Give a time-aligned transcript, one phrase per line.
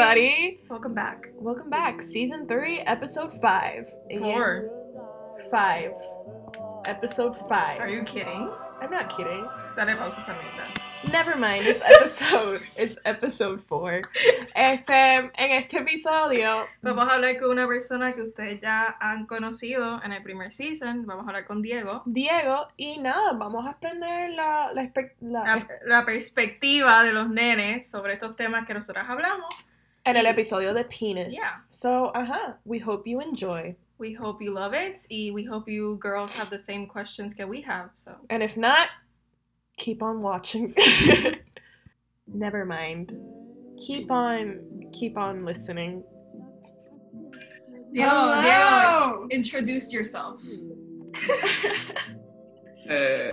[0.00, 0.60] everybody.
[0.68, 1.28] Welcome back.
[1.36, 2.02] Welcome back.
[2.02, 3.88] Season 3, episode 5.
[4.18, 4.70] Four.
[5.50, 5.92] 5.
[6.86, 7.80] Episode 5.
[7.80, 8.50] Are you kidding?
[8.82, 9.46] I'm not kidding.
[9.74, 10.68] Dale pausa esa mierda.
[11.12, 14.02] Never mind, it's episode it's episode 4.
[14.54, 20.02] Este, en este episodio Vamos a hablar con una persona que ustedes ya han conocido
[20.04, 21.06] en el primer season.
[21.06, 22.02] Vamos a hablar con Diego.
[22.04, 24.90] Diego y nada, vamos a aprender la la,
[25.20, 29.54] la- La, la perspectiva de los nenes sobre estos temas que nosotros hablamos.
[30.06, 31.34] En el episodio de penis.
[31.34, 31.50] Yeah.
[31.70, 33.76] So, ajá, uh-huh, we hope you enjoy.
[33.98, 35.06] We hope you love it.
[35.10, 37.90] Y we hope you girls have the same questions that we have.
[37.96, 38.12] So.
[38.30, 38.88] And if not,
[39.76, 40.74] keep on watching.
[42.26, 43.12] Never mind.
[43.78, 46.04] Keep on keep on listening.
[47.92, 50.40] Diego, Diego, introduce yourself.
[52.88, 53.32] Eh,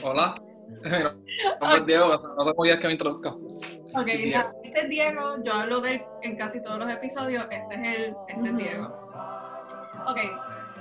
[0.00, 0.40] hola.
[0.84, 1.16] Mira,
[1.80, 3.30] mi Diego, no tengo ideas que me introduzca.
[3.32, 4.63] Ok, Diego.
[4.74, 5.36] Este es Diego.
[5.44, 7.46] Yo hablo de él en casi todos los episodios.
[7.48, 8.56] Este es él, este es.
[8.56, 8.86] Diego.
[10.06, 10.18] Ok,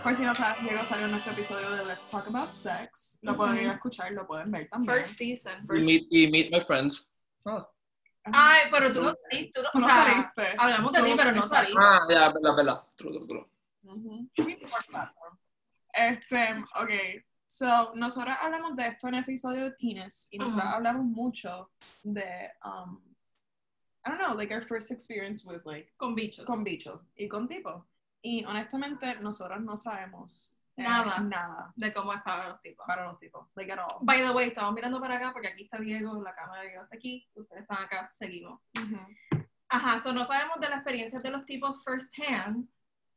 [0.03, 3.19] Por si no sabes, Diego salió en nuestro episodio de Let's Talk About Sex.
[3.21, 4.97] Lo pueden ir a escuchar, lo pueden ver también.
[4.97, 5.65] first season.
[5.67, 5.85] First...
[5.85, 7.11] meet, y meet my friends.
[7.45, 7.69] Ah,
[8.25, 9.51] Ay, pero tú no saliste.
[9.53, 10.55] Tú no, Tú no o sea, saliste.
[10.57, 11.79] Hablamos de ti, pero no saliste.
[11.79, 12.83] ah, ya, verdad, verdad.
[12.95, 13.47] True, true, true.
[15.93, 17.23] Este, ok.
[17.45, 21.69] So, nosotros hablamos de esto en el episodio de Penis y nosotros hablamos mucho
[22.01, 22.99] de, um,
[24.05, 26.45] I don't know, like our first experience with like, Con bichos.
[26.45, 27.83] con bichos y con tipos.
[28.21, 31.19] Y honestamente, nosotros no sabemos eh, Nada.
[31.21, 32.85] nada De cómo es para los tipos.
[32.87, 33.99] para los tipos, like at all.
[34.01, 36.83] By the way, estamos mirando para acá porque aquí está Diego, la cámara de Diego
[36.83, 38.59] está aquí, ustedes están acá, seguimos.
[38.77, 38.97] Ujú.
[39.69, 42.67] Ajá, so no sabemos de la experiencia de los tipos first hand.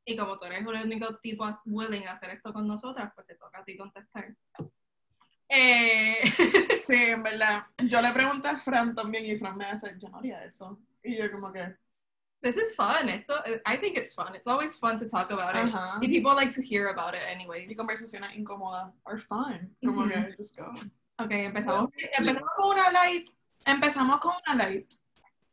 [0.05, 3.35] Y como tú eres el único tipo willing a hacer esto con nosotras, pues te
[3.35, 4.37] toca a ti contestar.
[5.49, 6.19] Eh,
[6.77, 7.65] Sí, en verdad.
[7.85, 10.79] Yo le pregunté a Fran también y Fran me hace, yo no haría eso.
[11.03, 11.77] Y yo como que,
[12.43, 13.09] this is fun.
[13.09, 13.35] Esto,
[13.67, 14.35] I think it's fun.
[14.35, 15.73] It's always fun to talk about it.
[15.75, 15.99] ajá.
[16.03, 17.71] Y people like to hear about it anyways.
[17.71, 19.71] Y conversaciones incómodas are fine.
[19.85, 20.11] Como Ujú.
[20.11, 20.67] que, just go.
[21.19, 23.31] Ok, empezamos, empezamos con una light.
[23.65, 24.93] Empezamos con una light.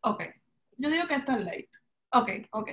[0.02, 0.24] Ok,
[0.78, 1.70] Yo digo que esta es light.
[2.12, 2.30] ok.
[2.52, 2.70] Ok.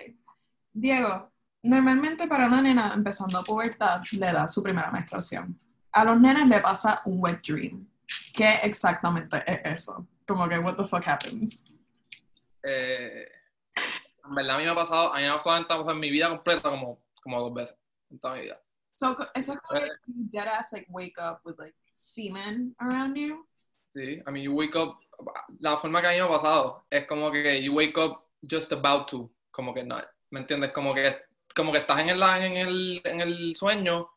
[0.72, 1.30] Diego,
[1.62, 5.58] normalmente para una nena empezando a pubertad le da su primera menstruación.
[5.92, 7.86] A los nenes le pasa un wet dream.
[8.34, 10.06] ¿Qué exactamente es eso?
[10.26, 11.64] Como que, what the fuck happens?
[12.62, 13.28] Eh,
[14.24, 16.28] en verdad, a mí me ha pasado, a mí me ha pasado en, mi vida
[16.28, 17.76] completa como, como dos veces.
[18.10, 18.60] En toda mi vida.
[18.94, 19.88] So, eso es como Eh.
[20.04, 23.46] que you dead ass like wake up with like semen around you.
[23.92, 24.98] Sí, I mean, you wake up,
[25.58, 28.72] la forma que a mí me ha pasado es como que you wake up just
[28.72, 30.00] about to, como que no,
[30.30, 30.72] ¿me entiendes?
[30.72, 31.16] Como que,
[31.54, 34.10] como que estás en el, en el, en el sueño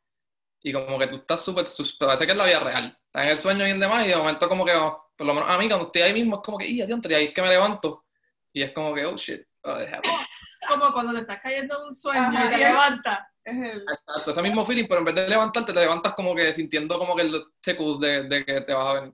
[0.63, 1.65] y como que tú estás súper,
[1.99, 4.15] parece que es la vida real, estás en el sueño y en demás y de
[4.15, 6.57] momento como que, oh, por lo menos a mí cuando estoy ahí mismo es como
[6.57, 8.05] que, y adiante, y ahí es que me levanto
[8.53, 9.77] y es como que, oh shit, oh.
[10.65, 13.19] Como cuando te estás cayendo en un sueño Ajá, y te levantas.
[13.43, 13.81] Es el...
[13.81, 17.17] Exacto, ese mismo feeling, pero en vez de levantarte, te levantas como que sintiendo como
[17.17, 19.13] que los tickles de, de que te vas a venir.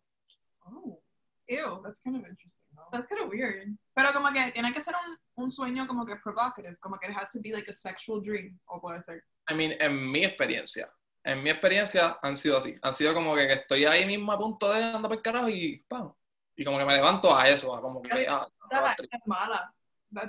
[0.65, 1.01] Oh,
[1.47, 2.67] Ew, that's kind of interesting.
[2.75, 2.85] though.
[2.91, 3.75] that's kind of weird.
[3.95, 7.17] Pero como que tiene que ser un, un sueño como que provocative, como que it
[7.17, 9.23] has to be like a sexual dream, o puede ser.
[9.49, 10.87] I mean, en mi experiencia,
[11.23, 12.75] en mi experiencia han sido así.
[12.81, 15.49] Han sido como que, que estoy ahí mismo a punto de andar por el carajo
[15.49, 16.13] y ¡pam!
[16.55, 19.73] Y como que me levanto a eso, a como que ah, Esta es mala.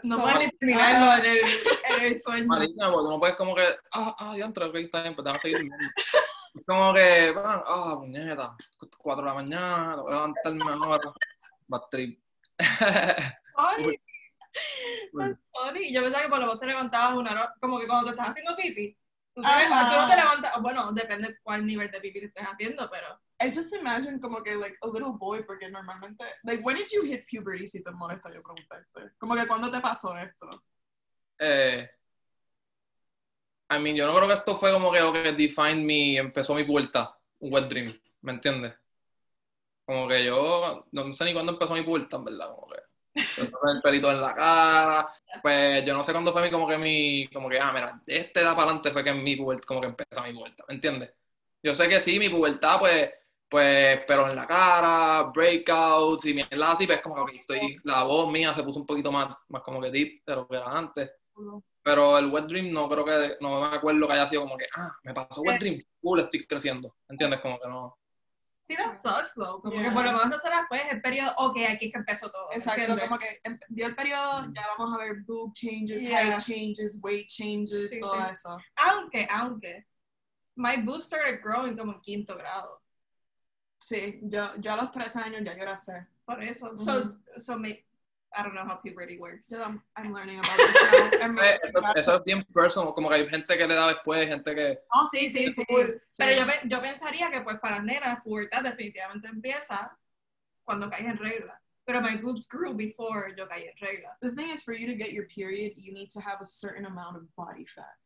[0.04, 1.38] No so- puedes ni terminarlo en el,
[1.96, 2.46] en el sueño.
[2.46, 5.26] maligna, porque tú no puedes como que, ah, ah, ya entré, ok, está bien, pues
[5.40, 5.84] seguir durmiendo.
[6.54, 7.62] Es como que, ¡pam!
[7.64, 8.56] ah, puñeta,
[8.98, 11.12] cuatro de la mañana, tengo que levantarme ahora.
[11.66, 12.20] Bad trip.
[12.58, 13.38] That's
[15.52, 15.92] funny.
[15.92, 18.30] Yo pensaba que por lo menos te levantabas una hora, como que cuando te estás
[18.30, 18.96] haciendo pipi.
[19.42, 19.90] Tú, te- Ajá.
[19.94, 23.20] tú no te levantas, bueno, depende cuál nivel de pipi te estés haciendo, pero.
[23.42, 27.02] I just imagine como que like a little boy, porque normalmente, like when did you
[27.02, 29.16] hit puberty si te molesta yo preguntarte?
[29.18, 30.62] Como que cuando te pasó esto?
[31.38, 31.88] eh,
[33.70, 36.54] I mean, yo no creo que esto fue como que lo que defined mi, empezó
[36.54, 37.08] mi pubertad,
[37.38, 38.74] un wet dream, ¿me entiendes?
[39.86, 43.82] Como que yo no sé ni cuándo empezó mi pubertad, en verdad, como que el
[43.82, 45.08] pelito en la cara,
[45.42, 48.18] pues yo no sé cuándo fue mi, como que mi, como que, ah, mira, de
[48.18, 51.12] esta edad para adelante fue que mi pubertad, como que empezó mi pubertad, ¿me entiendes?
[51.62, 53.10] Yo sé que sí, mi pubertad, pues,
[53.48, 58.30] pues, pero en la cara, breakouts y mierda así, pues como que estoy, la voz
[58.30, 61.10] mía se puso un poquito más, más como que deep de lo que era antes.
[61.82, 64.66] Pero el wet dream no creo que, no me acuerdo que haya sido como que,
[64.76, 66.94] ah, me pasó wet dream, cool, estoy creciendo.
[67.08, 67.40] ¿Entiendes?
[67.40, 67.98] Como que no.
[68.70, 69.60] Sí, that sucks, though.
[69.60, 69.88] Como Yeah.
[69.88, 72.52] que por lo menos no será después el periodo, ok, aquí es que empezó todo.
[72.52, 73.04] Exacto, ¿entiendes?
[73.08, 76.18] como que em- dio el periodo, ya vamos a ver boob changes, Yeah.
[76.20, 78.22] height changes, weight changes, Sí, todo sí.
[78.30, 78.56] eso.
[78.88, 79.86] Aunque, aunque,
[80.54, 82.80] my boobs started growing como en quinto grado.
[83.78, 86.06] Sí, yo, yo a los tres años ya yo era sé.
[86.24, 86.66] Por eso.
[86.72, 86.78] Ujú.
[86.84, 87.84] So, so me,
[88.36, 89.48] I don't know how puberty works.
[89.48, 91.10] So I'm, I'm learning about this now.
[91.24, 94.28] I'm Eso, about eso es bien personal, como que hay gente que le da después,
[94.28, 94.78] gente que...
[94.94, 95.64] Oh, sí, sí, sí.
[95.66, 96.00] Cool.
[96.06, 96.22] sí.
[96.22, 99.96] Pero yo, yo pensaría que pues para las nenas, pubertad definitivamente empieza
[100.64, 101.60] cuando caes en regla.
[101.84, 104.16] Pero my boobs grew before yo caí en regla.
[104.22, 106.86] The thing is, for you to get your period, you need to have a certain
[106.86, 107.96] amount of body fat.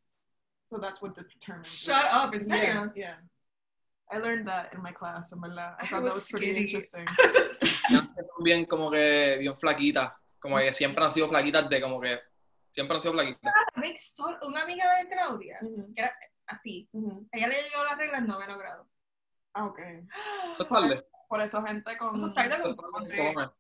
[0.64, 1.66] So that's what determines.
[1.66, 1.92] it.
[1.92, 2.92] Shut up, en Yeah, serio.
[2.96, 3.14] yeah.
[4.14, 5.76] I learned that in my class, en verdad.
[5.80, 6.60] I I thought that was was pretty skinny.
[6.60, 7.04] interesting.
[8.44, 12.20] bien como que bien flaquitas, como que siempre han sido flaquitas de como que
[12.72, 13.52] siempre han sido flaquitas.
[13.98, 15.94] So- Una amiga de Claudia, Mhm,
[16.46, 17.28] así, mhm.
[17.32, 18.88] ella le llegó las reglas en noveno grado.
[19.54, 19.78] Ah, ok.
[19.78, 21.04] Eso es tarde.
[21.28, 22.14] Por eso gente con...
[22.16, 23.52] Eso es tarde Eso con.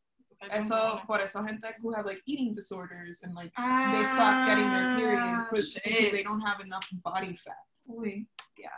[0.50, 4.68] Eso, por eso gente who have like eating disorders and like Ah, they stop getting
[4.70, 5.74] their period because
[6.12, 7.56] they don't have enough body fat.
[7.86, 8.26] Uy.
[8.58, 8.68] Yeah.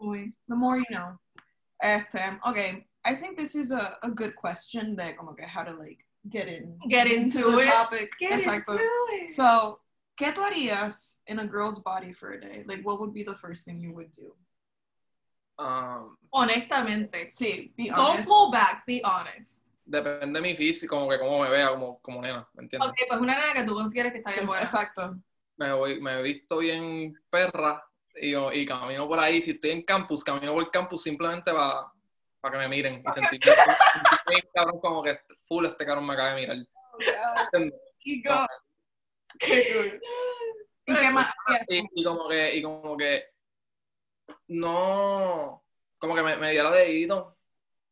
[0.00, 0.34] Uy.
[0.48, 1.18] The more you know.
[1.82, 5.72] Este, okay, I think this is a, a good question de como que how to
[5.72, 5.98] like
[6.30, 7.66] get in Get into the it.
[7.66, 8.10] topic.
[8.18, 8.72] Get Exacto.
[8.72, 8.84] into
[9.24, 9.30] it.
[9.30, 9.80] So,
[10.16, 12.62] ¿qué tú harías in a girl's body for a day?
[12.66, 14.32] Like, what would be the first thing you would do?
[15.58, 17.28] Um, Honestamente.
[17.30, 18.28] Sí, be Don't honest.
[18.28, 19.60] pull back, be honest.
[19.84, 22.88] depende de mi físico, como que cómo me vea como, como nena, ¿me entiendes?
[22.88, 24.62] Ok, pues una nena que tú consideres que está bien buena.
[24.62, 25.16] Exacto.
[25.56, 27.84] Me, voy, me he visto bien perra
[28.16, 31.90] y, camino por ahí, si estoy en campus, camino por el campus simplemente para
[32.52, 33.38] que me miren y sentirme,
[34.26, 36.56] sentirme cabrón como que full este cabrón me acaba de mirar.
[37.52, 37.80] ¿entiendes?
[38.04, 38.46] Y go.
[39.38, 40.00] Qué cool.
[40.86, 41.32] ¿Y qué más?
[41.68, 43.24] y, y como que, y como que
[44.48, 45.62] no,
[45.98, 47.36] como que me, me diera dedito,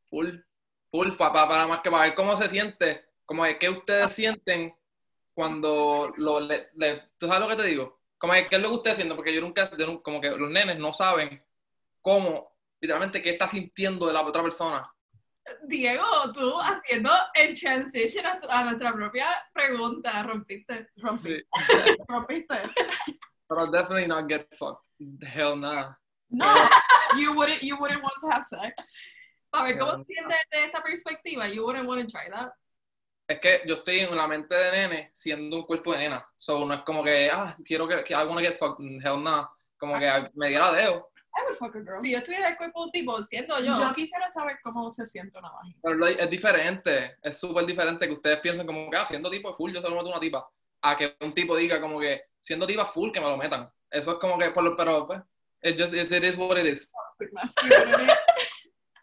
[0.09, 0.29] full,
[0.91, 4.13] full, pa- pa- para más que para ver cómo se siente, como que qué ustedes
[4.13, 4.75] sienten
[5.35, 8.00] cuando lo, le, le- ¿tú sabes lo que te digo?
[8.21, 10.31] Como que qué es lo que ustedes sienten, porque yo nunca, yo nunca- como que
[10.31, 11.43] los nenes no saben
[12.03, 14.87] cómo, literalmente, qué está sintiendo de la otra persona.
[15.63, 20.89] Diego, tú haciendo el transition a, tu- a nuestra propia pregunta, rompiste.
[20.97, 21.43] Rompí.
[22.09, 22.55] Rompiste.
[23.49, 24.87] Pero definitely not get fucked.
[25.23, 25.95] Hell nah.
[26.29, 26.47] No,
[27.19, 27.63] you wouldn't.
[27.63, 29.09] You wouldn't want to have sex.
[29.51, 32.53] Para ver cómo siente de esta perspectiva, you wouldn't want to try that.
[33.31, 36.29] Es que yo estoy en la mente de nene siendo un cuerpo de nena.
[36.37, 38.85] So, no es como que, ah, quiero que, que I wanna get fucked.
[38.85, 39.49] Hell no.
[39.79, 41.09] Como que me diera dedo.
[41.33, 41.97] I would fuck a girl.
[42.03, 45.07] Si yo estuviera el cuerpo de un tipo, siendo yo, Yo quisiera saber cómo se
[45.07, 45.79] siente una vagina.
[45.81, 47.19] Pero lo- es diferente.
[47.23, 49.95] Es súper diferente que ustedes piensen como que, ah, siendo tipo full, yo se lo
[49.95, 50.51] meto una tipa.
[50.83, 53.71] A que un tipo diga como que, siendo tipa full, que me lo metan.
[53.89, 55.21] Eso es como que, por lo, pero, pues,
[55.63, 56.91] it just, it is what it is.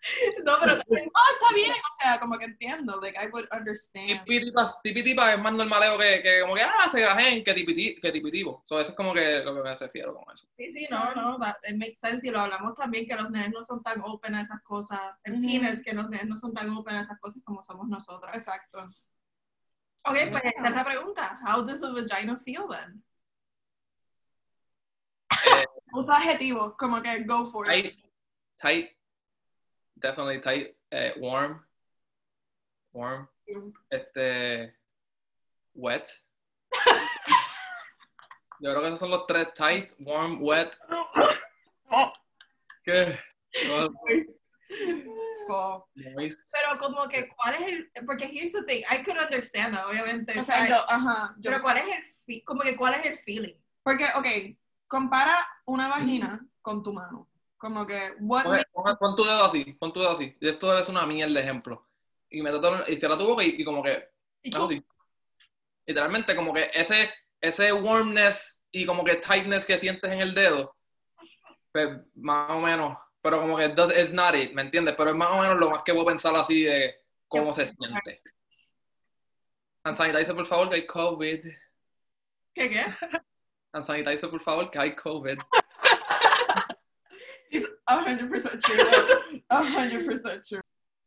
[0.44, 0.74] No, pero
[1.16, 1.72] Ah, está bien.
[1.72, 3.00] O sea, como que entiendo.
[3.02, 4.24] Like, I would understand.
[4.26, 7.54] Tipi tipa, tipi tipa es más normaleo que, que como que, ah, se grajen, que
[7.56, 8.64] tipiti- que tipitivo.
[8.66, 10.48] So, eso es como que lo que me refiero con eso.
[10.58, 13.52] sí, sí, no, no, that, it makes sense y lo hablamos también que los nenes
[13.52, 15.42] no son tan open a esas cosas, en Ujú.
[15.42, 18.34] penis, que los nenes no son tan open a esas cosas como somos nosotras.
[18.36, 18.80] Exacto.
[20.04, 21.40] Ok, pues esta es la pregunta.
[21.46, 23.00] How does a vagina feel then?
[25.94, 27.84] Usa adjetivos como que go for it.
[27.84, 28.00] Tight,
[28.62, 28.97] tight,
[30.02, 31.66] definitely tight, eh, warm,
[32.94, 33.28] warm,
[33.90, 34.76] este,
[35.74, 36.08] wet.
[38.60, 40.76] Yo creo que esos son los tres, tight, warm, wet.
[42.84, 43.20] ¿Qué?
[43.66, 43.88] Full.
[46.14, 46.50] Moist.
[46.52, 47.92] Pero como que, ¿cuál es el...?
[48.06, 50.38] Porque here's the thing, I could understand that, obviamente.
[50.38, 51.36] O sea, yo, ajá.
[51.38, 51.86] yo- Pero ¿cuál es
[52.28, 52.44] el...
[52.44, 53.56] Como que, ¿cuál es el feeling?
[53.84, 54.26] porque, ok,
[54.88, 57.27] compara una vagina con tu mano.
[57.58, 58.46] Como que, what
[59.00, 60.36] pon tu dedo así, pon tu dedo así.
[60.40, 61.88] Y esto debe ser una mierda de ejemplo.
[62.30, 62.52] Y me
[62.88, 64.10] y cierra tu boca y, y como que,
[64.44, 64.86] Y haz así.
[65.86, 67.10] Literalmente, como que ese,
[67.42, 70.76] ese warmness y como que tightness que sientes en el dedo,
[71.72, 74.96] pues más o menos, pero como que does, it's not it, ¿me entiendes?
[74.98, 76.96] Pero es más o menos lo más que puedo pensar así de
[77.28, 78.22] cómo se siente.
[79.84, 81.46] Hand sanitizer, por favor, que hay COVID.
[82.54, 82.86] ¿Qué qué?
[83.84, 85.40] Sanitizer, por favor, que hay COVID.
[87.90, 89.42] It's 100% true.
[89.50, 90.62] A 100% true.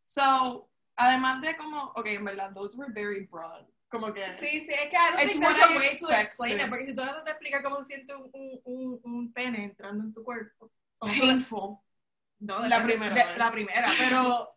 [0.06, 3.66] So, además de como, ok, en verdad, those were very broad.
[3.90, 6.20] Como que, Sí, sí, es que I don't think there's a way to expected.
[6.20, 8.30] explain it, porque si tú no te explicas cómo siente un,
[8.64, 10.70] un, un, pene entrando en tu cuerpo.
[11.00, 11.78] painful.
[12.40, 14.56] No, La depende- primera de- la primera, pero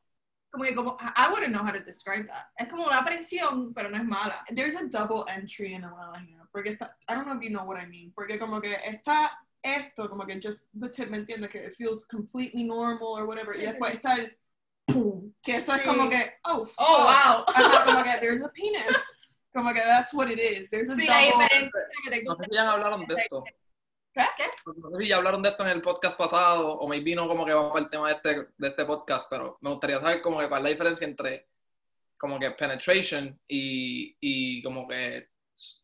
[0.52, 2.46] como que como, I wouldn't know how to describe that.
[2.58, 4.46] Es como una presión, pero no es mala.
[4.56, 6.48] There's a double entry en una vagina.
[6.52, 8.14] Porque está, I don't know if you know what I mean.
[8.14, 9.32] Porque como que está
[9.64, 11.50] esto, como que just the tip, ¿me entiendes?
[11.50, 13.54] Que it feels completely normal or whatever.
[13.56, 13.96] Sí, y después sí.
[13.98, 14.38] está el
[15.42, 15.88] que eso es Sí.
[15.88, 16.76] como que, oh, fuck.
[16.78, 17.46] Oh, wow.
[17.48, 19.20] Ajá, como que there's a penis.
[19.54, 20.70] Como que that's what it is.
[20.70, 22.24] There's a Sí, double.
[22.24, 23.44] No sé si ya hablaron de esto.
[24.14, 24.24] ¿Qué?
[24.38, 24.44] ¿Qué?
[24.66, 27.46] No sé si ya hablaron de esto en el podcast pasado o maybe no como
[27.46, 30.40] que vamos para el tema de este, de este podcast, pero me gustaría saber como
[30.40, 31.48] que cuál es la diferencia entre
[32.18, 35.30] como que penetration y, y como que,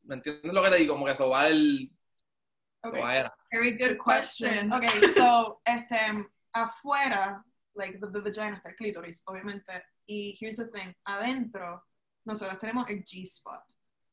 [0.04, 0.94] ¿me entiendes lo que te digo?
[0.94, 1.92] Como que sobar el,
[2.82, 3.02] Okay.
[3.02, 3.36] sobaera.
[3.52, 4.72] Very good question.
[4.72, 6.26] Ok, so, este,
[6.56, 7.44] afuera,
[7.76, 11.82] like, the, the vagina está el clítoris, obviamente, y here's the thing, adentro,
[12.26, 13.64] nosotros tenemos el G-spot,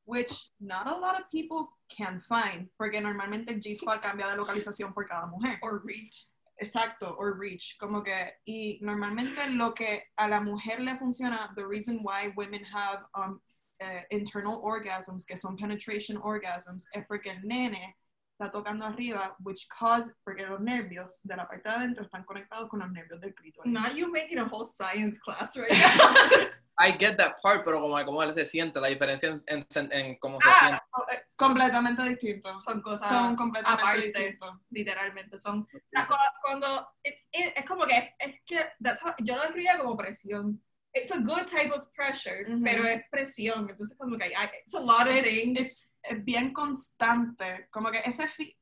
[0.04, 4.94] which not a lot of people can find, porque normalmente el G-spot cambia de localización
[4.94, 5.58] por cada mujer.
[5.62, 6.26] Or reach.
[6.58, 11.66] Exacto, or reach, como que, y normalmente lo que a la mujer le funciona, the
[11.66, 13.38] reason why women have um,
[13.80, 17.94] eh, internal orgasms, que son penetration orgasms, es porque el nene
[18.38, 22.68] está tocando arriba, which cause, porque los nervios de la parte de adentro están conectados
[22.68, 23.72] con los nervios del clítoris.
[23.72, 26.48] Not you making a whole science class right now.
[26.78, 30.18] I get that part, pero como, como él se siente, la diferencia en, en, en
[30.18, 30.82] cómo se ah, siente.
[30.94, 32.62] no, eh, Completamente distintos.
[32.62, 34.02] son cosas Son completamente aparte.
[34.02, 34.52] distintos.
[34.68, 39.14] literalmente son o sea, cu- cuando it's, it- es como que es que that's how-
[39.20, 40.62] yo lo describiría como presión
[40.96, 42.62] it's a good type of pressure Ujú.
[42.64, 46.24] pero es presión entonces como que hay, it's a lot of It's, things it's, es
[46.24, 48.56] bien constante, como que ese fi-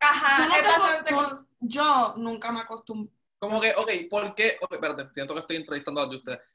[0.00, 3.12] ajá no te con- yo nunca me acostumbro.
[3.38, 4.56] Como que, ok, ¿por qué?
[4.60, 6.48] Ok, espérate, siento que estoy entrevistando a ustedes.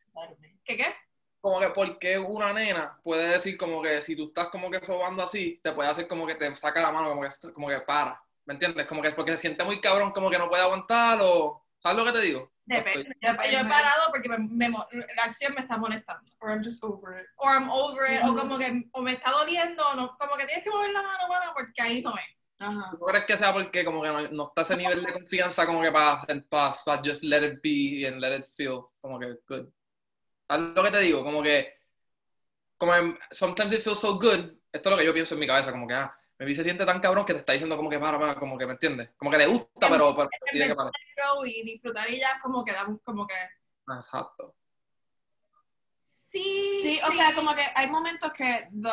[0.63, 0.95] ¿qué qué?
[1.39, 4.83] Como que, ¿por qué una nena puede decir como que si tú estás como que
[4.83, 7.81] sobando así, te puede hacer como que te saca la mano, como que, como que
[7.81, 8.21] para?
[8.45, 8.85] ¿Me entiendes?
[8.87, 11.60] Como que es porque se siente muy cabrón, como que no puede aguantar o...
[11.81, 12.51] ¿Sabes lo que te digo?
[12.65, 13.15] Depende.
[13.21, 16.83] Yo, yo he parado porque me, me la acción me está molestando Or I'm just
[16.83, 17.25] over it.
[17.37, 20.45] or I'm over it o como que o me está doliendo o no como que
[20.45, 22.23] tienes que mover la mano mano porque ahí no es
[22.59, 22.91] Ajá.
[22.91, 25.65] ¿Tú no crees que sea porque como que no, no está ese nivel de confianza
[25.65, 29.35] como que para, para, para just let it be and let it feel como que
[29.49, 29.67] good?
[30.47, 31.23] ¿Sabes lo que te digo?
[31.23, 31.73] Como que,
[32.77, 35.47] como en- sometimes it feels so good, esto es lo que yo pienso en mi
[35.47, 37.99] cabeza, como que, ah, me se siente tan cabrón que te está diciendo como que
[37.99, 39.09] para, para, como que, ¿me entiendes?
[39.17, 40.91] Como que le gusta, pero, pero tiene que parar.
[41.45, 43.35] Y disfrutar y ya como que da como que
[43.95, 44.55] Exacto.
[45.93, 48.89] sí Sí, o sea, como que hay momentos que the,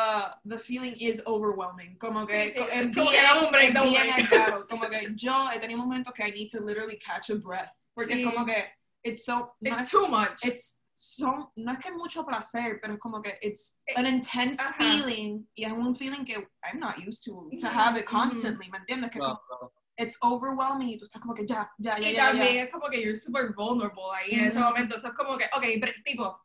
[0.47, 1.97] the feeling is overwhelming.
[1.97, 4.29] Como que Sí, sí, como que bien, bien break.
[4.29, 4.67] claro.
[4.67, 7.71] Como que yo he tenido momentos que I need to literally catch a breath.
[7.93, 8.21] Porque Sí.
[8.23, 11.91] es como que it's so no it's es, too much it's so no es que
[11.93, 14.73] mucho placer, pero es como que it's an intense Ajá.
[14.77, 18.79] feeling y es un feeling que I'm not used to to have it constantly, ¿me
[18.79, 19.09] entiendes?
[19.09, 19.39] Que como,
[19.97, 22.63] it's overwhelming y tú estás como que ya, ya, ya, y ya, también ya.
[22.63, 25.63] es como que you're super vulnerable ahí en ese momento eso es como que ok
[25.79, 26.37] bre- tipo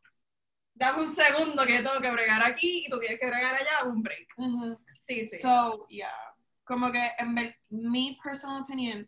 [0.75, 4.03] dame un segundo que tengo que bregar aquí y tú tienes que bregar allá un
[4.03, 4.79] break Ujú.
[5.01, 6.13] sí sí So, yeah.
[6.65, 9.07] Como que en ver, mi personal opinion,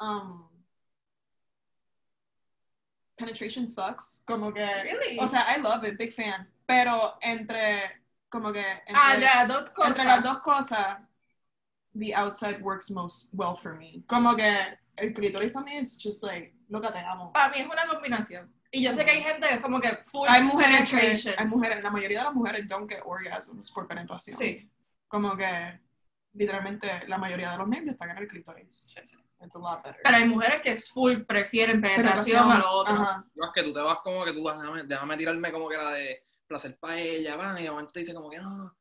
[0.00, 0.48] um,
[3.16, 4.22] penetration sucks.
[4.26, 6.48] Como que, really o sea, I love it, big fan.
[6.66, 10.98] Pero entre, como que, entre, ah las dos cosas entre las dos cosas,
[11.94, 14.02] the outside works most well for me.
[14.06, 17.32] Como que el clítoris para mí es just like, loca, te amo.
[17.32, 19.90] para mí es una combinación y yo sé que hay gente que es como que
[20.06, 23.70] full Hay mujeres que, penetration hay mujeres, la mayoría de las mujeres don't get orgasms
[23.70, 24.36] por penetración.
[24.36, 24.70] sí
[25.08, 25.78] Como que,
[26.32, 28.94] literalmente, la mayoría de los nervios están en el clítoris.
[28.94, 29.16] Sí, sí.
[29.42, 30.00] It's a lot better.
[30.04, 33.24] pero hay mujeres que full prefieren penetración a lo otro Ajá.
[33.34, 35.76] No, es que tú te vas como que tú vas, déjame, déjame tirarme como que
[35.76, 38.50] la de placer para ella, van, y de momento te dice como que no.
[38.56, 38.74] Lo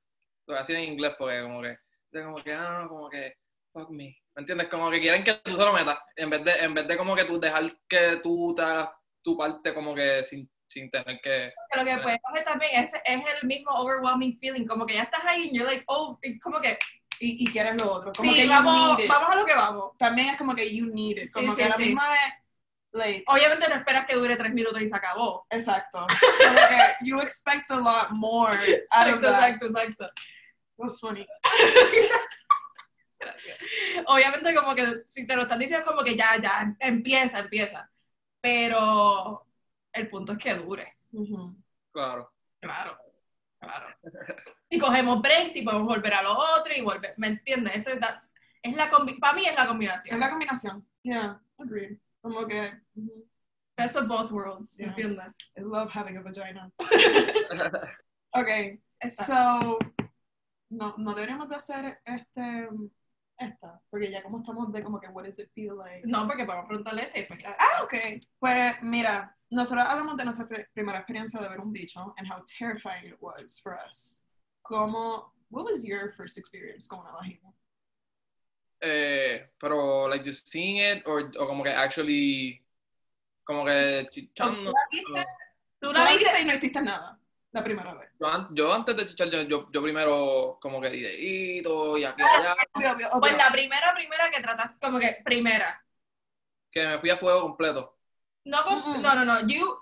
[0.48, 1.78] voy a decir en inglés porque como que,
[2.12, 3.38] como que, ah, no, como que,
[3.72, 4.18] fuck me.
[4.36, 4.68] ¿Me entiendes?
[4.70, 7.16] Como que quieren que tú se lo metas, en vez de, en vez de como
[7.16, 8.90] que tú dejar que tú te hagas
[9.22, 11.54] tu parte como que sin, sin tener que...
[11.70, 15.04] Pero lo que puede coger también es, es el mismo overwhelming feeling, como que ya
[15.04, 16.78] estás ahí y you're like, oh, como que,
[17.22, 18.12] Y, y quieres lo otro.
[18.12, 19.10] Como sí, que you vamos, need it.
[19.10, 19.98] vamos a lo que vamos.
[19.98, 21.26] También es como que you need it.
[21.26, 21.86] Sí, Como sí, que a la sí.
[21.86, 22.34] misma vez,
[22.94, 25.46] like, Obviamente no esperas que dure tres minutos y se acabó.
[25.50, 26.08] exacto.
[26.08, 28.58] Como que you expect a lot more
[28.92, 29.50] out of Exacto, that.
[29.50, 30.10] exacto, exacto.
[30.78, 31.28] That's funny.
[33.20, 33.58] Gracias.
[34.08, 37.90] Obviamente como que si te lo están diciendo como que ya, ya, empieza, empieza.
[38.42, 39.46] Pero
[39.94, 40.98] el punto es que dure.
[41.12, 41.56] Ujú.
[41.92, 42.32] Claro.
[42.60, 42.98] Claro,
[43.60, 43.96] claro.
[44.74, 47.76] Y cogemos breaks y podemos volver a lo otro y volver, ¿me entiendes?
[47.76, 48.00] Eso es,
[48.64, 50.20] es la para mí es la Es combinación.
[50.20, 50.88] la combinación.
[51.04, 51.98] Yeah, agreed.
[52.22, 53.28] Como que, ujú.
[53.76, 54.94] Best of both worlds, ¿me Yeah.
[54.94, 55.28] entiendes?
[55.58, 56.72] I love having a vagina.
[58.34, 59.26] Okay, Esa.
[59.26, 59.78] so,
[60.70, 62.70] no, no deberíamos de hacer este,
[63.38, 66.08] esta, porque ya como estamos de como que, what does it feel like?
[66.08, 67.26] No, porque podemos preguntarle este.
[67.26, 67.42] pues.
[67.60, 67.94] Ah, ok.
[68.40, 72.42] Pues mira, nosotros hablamos de nuestra pri- primera experiencia de ver un bicho and how
[72.58, 74.26] terrifying it was for us.
[74.62, 77.54] ¿Cómo, what was your first experience con una vagina?
[78.80, 82.64] Eh, pero, like, just seeing it, or, o como que actually,
[83.44, 84.72] como que ¿Tú chichando.
[84.72, 85.26] la viste?
[85.80, 86.18] Tú la viste.
[86.26, 87.20] viste y no hiciste nada
[87.52, 88.10] la primera vez.
[88.20, 92.06] Yo, an- yo antes de chichar, yo, yo, yo primero como que di dedito y
[92.06, 92.56] aquí y allá.
[93.20, 95.84] Pues la primera, primera que trataste, como que primera.
[96.72, 97.98] que me fui a fuego completo.
[98.46, 98.64] No,
[99.02, 99.48] no, no, no.
[99.48, 99.81] You,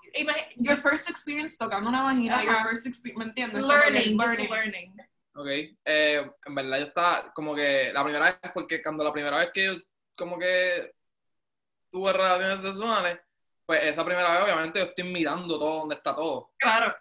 [0.58, 3.62] Your first experience tocando una vagina, your first experience, ¿me entiendes?
[3.62, 4.50] Learning, learning.
[4.50, 4.94] learning.
[5.36, 5.48] Ok,
[5.86, 9.52] eh, en verdad yo estaba como que la primera vez, porque cuando la primera vez
[9.54, 9.74] que yo
[10.16, 10.94] como que
[11.92, 13.20] tuve relaciones sexuales,
[13.66, 16.52] pues esa primera vez obviamente yo estoy mirando todo donde está todo.
[16.58, 16.96] Claro.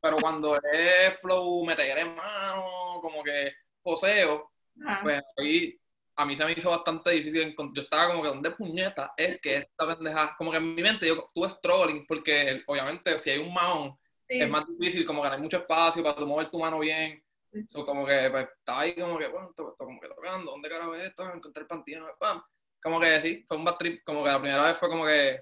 [0.00, 3.52] Pero cuando es flow, meteré mano, como que
[3.82, 4.52] poseo,
[4.84, 5.00] Ajá.
[5.02, 5.78] pues ahí
[6.16, 9.56] a mí se me hizo bastante difícil Yo estaba como que, ¿dónde puñeta es que
[9.56, 10.34] esta pendeja?
[10.38, 14.40] Como que en mi mente yo tuve struggling, porque obviamente si hay un mahón, sí,
[14.40, 17.22] es más difícil, como que no hay mucho espacio para tú mover tu mano bien.
[17.42, 17.64] sí.
[17.66, 20.68] So, como que pues, estaba ahí como que, bueno, esto, esto como que tocando, ¿dónde
[20.68, 21.30] carajo es esto?
[21.32, 22.42] Encontré el panteón, pam.
[22.82, 25.40] Como que sí, fue un bad trip, como que la primera vez fue como que,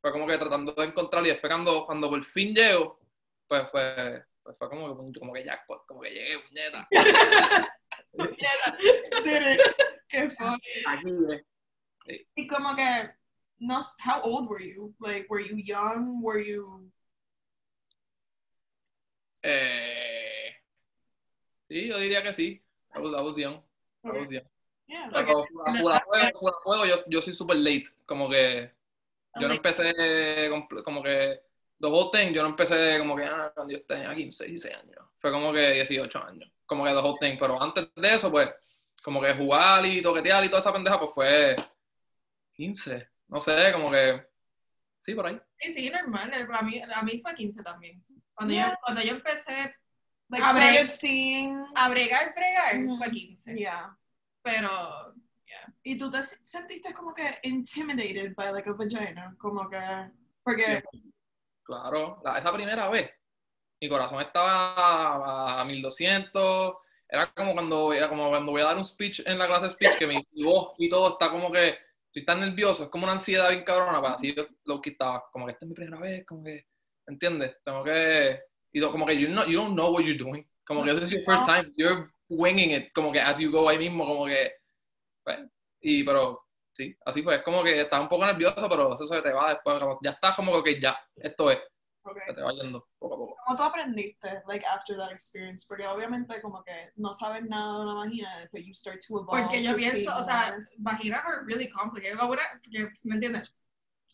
[0.00, 3.00] fue como que tratando de encontrar y después cuando, cuando por fin llego,
[3.48, 6.88] pues fue, pues fue como, que- como que jackpot, como que llegué, puñeta.
[9.24, 9.60] Did it.
[10.08, 10.58] Qué funny.
[12.08, 12.26] Eh.
[12.36, 13.10] Y como que,
[13.60, 14.94] no, how old were you?
[15.00, 16.20] Like, were you young?
[16.22, 16.90] Were you...
[19.42, 20.54] Eh,
[21.68, 22.62] sí, yo diría que sí.
[22.94, 23.60] I was, I was young,
[24.04, 24.42] I was young.
[24.86, 25.08] Yeah.
[25.12, 25.46] Pero
[26.04, 28.70] fuera juego, yo, yo soy super late, como que
[29.40, 29.92] yo no empecé
[30.84, 31.40] como que
[31.80, 35.04] the whole thing, yo no empecé como que ah, cuando yo tenía 15, 16 años.
[35.18, 36.50] Fue como que 18 años.
[36.72, 37.36] Como que the whole thing.
[37.38, 38.48] Pero antes de eso, pues,
[39.02, 41.56] como que jugar y toquetear y toda esa pendeja, pues fue
[42.54, 43.08] 15.
[43.28, 44.26] No sé, como que.
[45.04, 45.40] Sí, por ahí.
[45.58, 46.30] Sí, sí, normal.
[46.34, 48.04] eh, A mí, a mí fue 15 también.
[48.34, 48.78] Cuando, yo, Yeah.
[48.82, 49.74] cuando yo empecé
[50.28, 51.62] Like, A started seeing...
[51.74, 52.96] a bregar, bregar, Ujú.
[52.96, 53.54] fue 15.
[53.54, 53.94] Yeah.
[54.42, 55.14] Pero,
[55.82, 59.78] Y tú te sentiste como que intimidated by like a vagina, como que...
[60.42, 60.82] Porque...
[61.64, 63.10] Claro, la- esa primera vez,
[63.82, 66.74] mi corazón estaba a 1200.
[67.08, 69.98] Era como cuando, como cuando voy a dar un speech en la clase de speech,
[69.98, 73.14] que mi, mi voz y todo está como que estoy tan nervioso, es como una
[73.14, 75.24] ansiedad bien cabrona, pues así yo lo quitaba.
[75.32, 76.64] Como que esta es mi primera vez, como que,
[77.08, 77.56] ¿entiendes?
[77.64, 78.40] Tengo que.
[78.72, 80.48] Y como que you, know, you don't know what you're doing.
[80.64, 83.68] Como que this is your first time, you're winging it, como que as you go
[83.68, 84.52] ahí mismo, como que.
[85.24, 85.40] pues,
[85.80, 86.40] y pero
[86.72, 87.34] sí, así fue.
[87.34, 89.80] Es como que estás un poco nervioso, pero eso se te va después.
[89.80, 91.58] como ya estás como que ya, esto es
[92.04, 92.34] Okay.
[92.34, 93.36] te va yendo poco a poco.
[93.46, 95.64] ¿Cómo tú aprendiste, like, after that experience?
[95.68, 99.42] Porque obviamente como que no sabes nada de una vagina, después you start to evolve
[99.42, 102.18] porque yo pienso, o sea, vaginas are really complicated.
[102.18, 103.54] Ahora, porque, ¿me entiendes?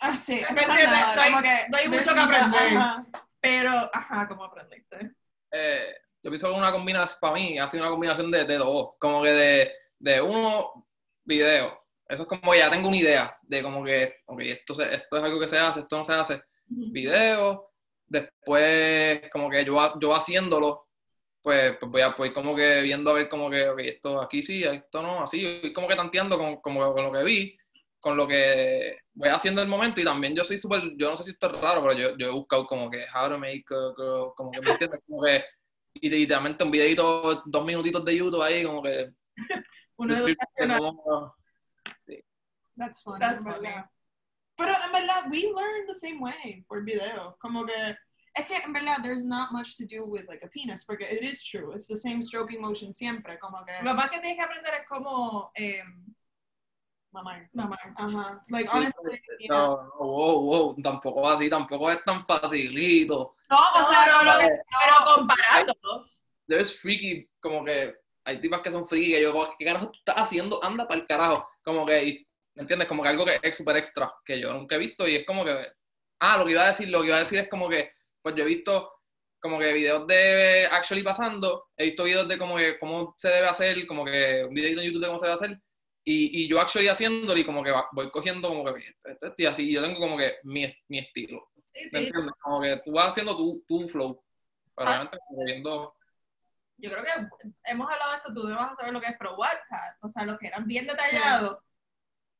[0.00, 0.84] Ah, sí, ¿Me es entiendes?
[0.86, 2.76] nada, No hay- como que no hay mucho que aprender.
[2.76, 3.06] ajá.
[3.40, 5.12] Pero, ajá, ¿cómo aprendiste?
[5.50, 8.90] Eh, yo pienso que una combinación, para mí, ha sido una combinación de, de dos.
[8.98, 10.86] Como que de, de uno,
[11.24, 11.84] video.
[12.08, 15.22] Eso es como ya tengo una idea de como que, ok, esto, se- esto es
[15.22, 16.42] algo que se hace, esto no se hace.
[16.66, 17.70] Video.
[18.08, 20.88] Después, como que yo, yo haciéndolo,
[21.42, 24.42] pues, pues voy, a, voy como que viendo a ver como que, ok, esto aquí
[24.42, 25.72] sí, esto no, así.
[25.74, 27.56] Como que tanteando con, como con lo que vi,
[28.00, 30.00] con lo que voy haciendo el momento.
[30.00, 32.28] Y también yo soy súper, yo no sé si esto es raro, pero yo, yo
[32.28, 35.44] he buscado como que how to make a girl, como que me entiendes, como que
[36.00, 39.10] y literalmente un videito, dos minutitos de YouTube ahí, como que
[39.98, 40.14] Uno
[42.76, 43.18] That's funny.
[43.18, 43.68] That's funny.
[44.58, 47.36] Pero en verdad, we learn the same way por video.
[47.40, 47.96] Como que,
[48.34, 51.22] es que en verdad, there's not much to do with like a penis, porque it
[51.22, 51.72] is true.
[51.74, 54.86] It's the same stroking motion siempre, como que, Lo más que tienes que aprender es
[54.88, 55.80] cómo eh,
[57.12, 57.48] mamá.
[57.52, 57.78] mamar.
[57.96, 58.42] Ajá.
[58.50, 59.48] Like, honestly, yeah.
[59.56, 63.36] No, no, wow, wow, tampoco así, tampoco es tan facilito.
[63.50, 66.22] No, o No, sea, no, como no, que- Pero comparándolos.
[66.48, 67.94] There's freaky, como que
[68.24, 70.62] hay tipas que son freaky, que yo, como, ¿qué carajo estás haciendo?
[70.64, 71.48] Anda para el carajo.
[71.62, 72.27] Como que, y-
[72.58, 72.88] ¿me entiendes?
[72.88, 75.44] Como que algo que es súper extra, que yo nunca he visto y es como
[75.44, 75.56] que,
[76.18, 78.34] ah, lo que iba a decir, lo que iba a decir es como que, pues
[78.34, 78.94] yo he visto
[79.38, 83.46] como que videos de actually pasando, he visto videos de como que cómo se debe
[83.46, 85.60] hacer, como que un videito en YouTube de cómo se debe hacer,
[86.02, 89.42] y, y yo actually haciéndolo y como que voy cogiendo como que esto, esto, esto,
[89.42, 92.12] y así, y yo tengo como que mi, mi estilo, Sí, ¿me sí.
[92.40, 94.20] Como que tú vas haciendo tu, tu flow,
[94.74, 95.10] pero Ah.
[95.28, 95.94] como viendo...
[96.78, 97.10] Yo creo que
[97.70, 100.48] hemos hablado de esto, tú debes saber lo que es, Wattpad, o sea, los que
[100.48, 101.58] eran bien detallados.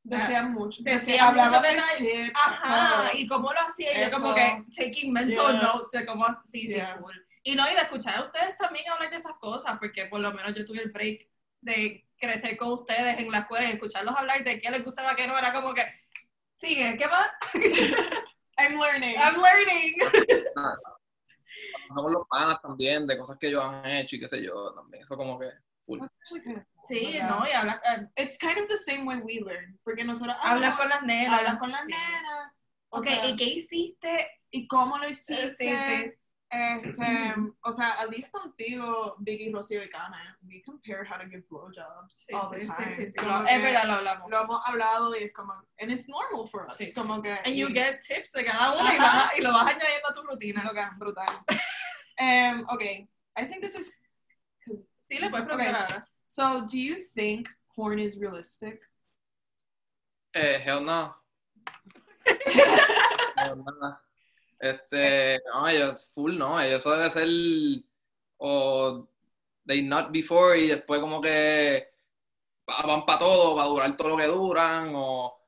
[0.03, 0.81] Decían mucho.
[0.83, 2.25] Decían mucho detalle.
[2.25, 2.33] tip.
[2.35, 3.19] Ajá, todo.
[3.19, 5.61] y cómo lo hacía, yo como que taking mental Yeah.
[5.61, 6.97] notes de cómo, sí, sí, Yeah.
[6.97, 7.25] cool.
[7.43, 10.31] Y no, y de escuchar a ustedes también hablar de esas cosas, porque por lo
[10.33, 11.27] menos yo tuve el break
[11.61, 15.25] de crecer con ustedes en la escuela y escucharlos hablar de qué les gustaba, qué
[15.27, 15.81] no, era como que,
[16.55, 17.29] sigue, ¿qué más?
[18.57, 19.15] I'm learning.
[19.17, 19.95] I'm learning.
[21.93, 25.03] con los panas también, de cosas que ellos han hecho y qué sé yo, también.
[25.03, 25.47] Eso como que,
[26.23, 27.29] Sí, ¿verdad?
[27.39, 29.79] no, y hablas, eh, It's kind of the same way we learn.
[29.83, 31.39] Porque nosotros hablas ah, con las nenas.
[31.39, 31.87] hablas con las sí.
[31.91, 32.51] nenas.
[32.89, 34.31] Ok, sea, ¿y qué hiciste?
[34.51, 35.55] ¿y cómo lo hiciste?
[35.55, 36.13] sí, sí.
[36.51, 41.43] Este, o sea, at least contigo, Vicky, Rocío y Kane, we compare how to give
[41.47, 42.95] blowjobs Sí, all the time.
[42.95, 44.29] sí, sí, Como lo- que Es verdad, lo hablamos.
[44.31, 46.93] Lo hemos hablado y es como, and it's normal for us.
[46.95, 49.67] Como que, And you y- get tips de cada uno y, vas- y lo vas
[49.67, 50.63] añadiendo a tu rutina.
[50.67, 51.27] Lo que es brutal.
[52.19, 53.95] um, okay, I think this is.
[55.09, 55.95] Sí, le puedes preguntar Okay.
[55.95, 56.07] ahora.
[56.27, 58.79] So, do you think porn is realistic?
[60.33, 61.15] Eh, hell no.
[63.35, 63.99] Hell no.
[64.59, 67.83] Este, no, ellos, full no, ellos eso debe ser
[68.37, 69.07] o
[69.65, 71.87] they not before y después como que
[72.69, 75.38] va- van para todo, va a durar todo lo que duran, o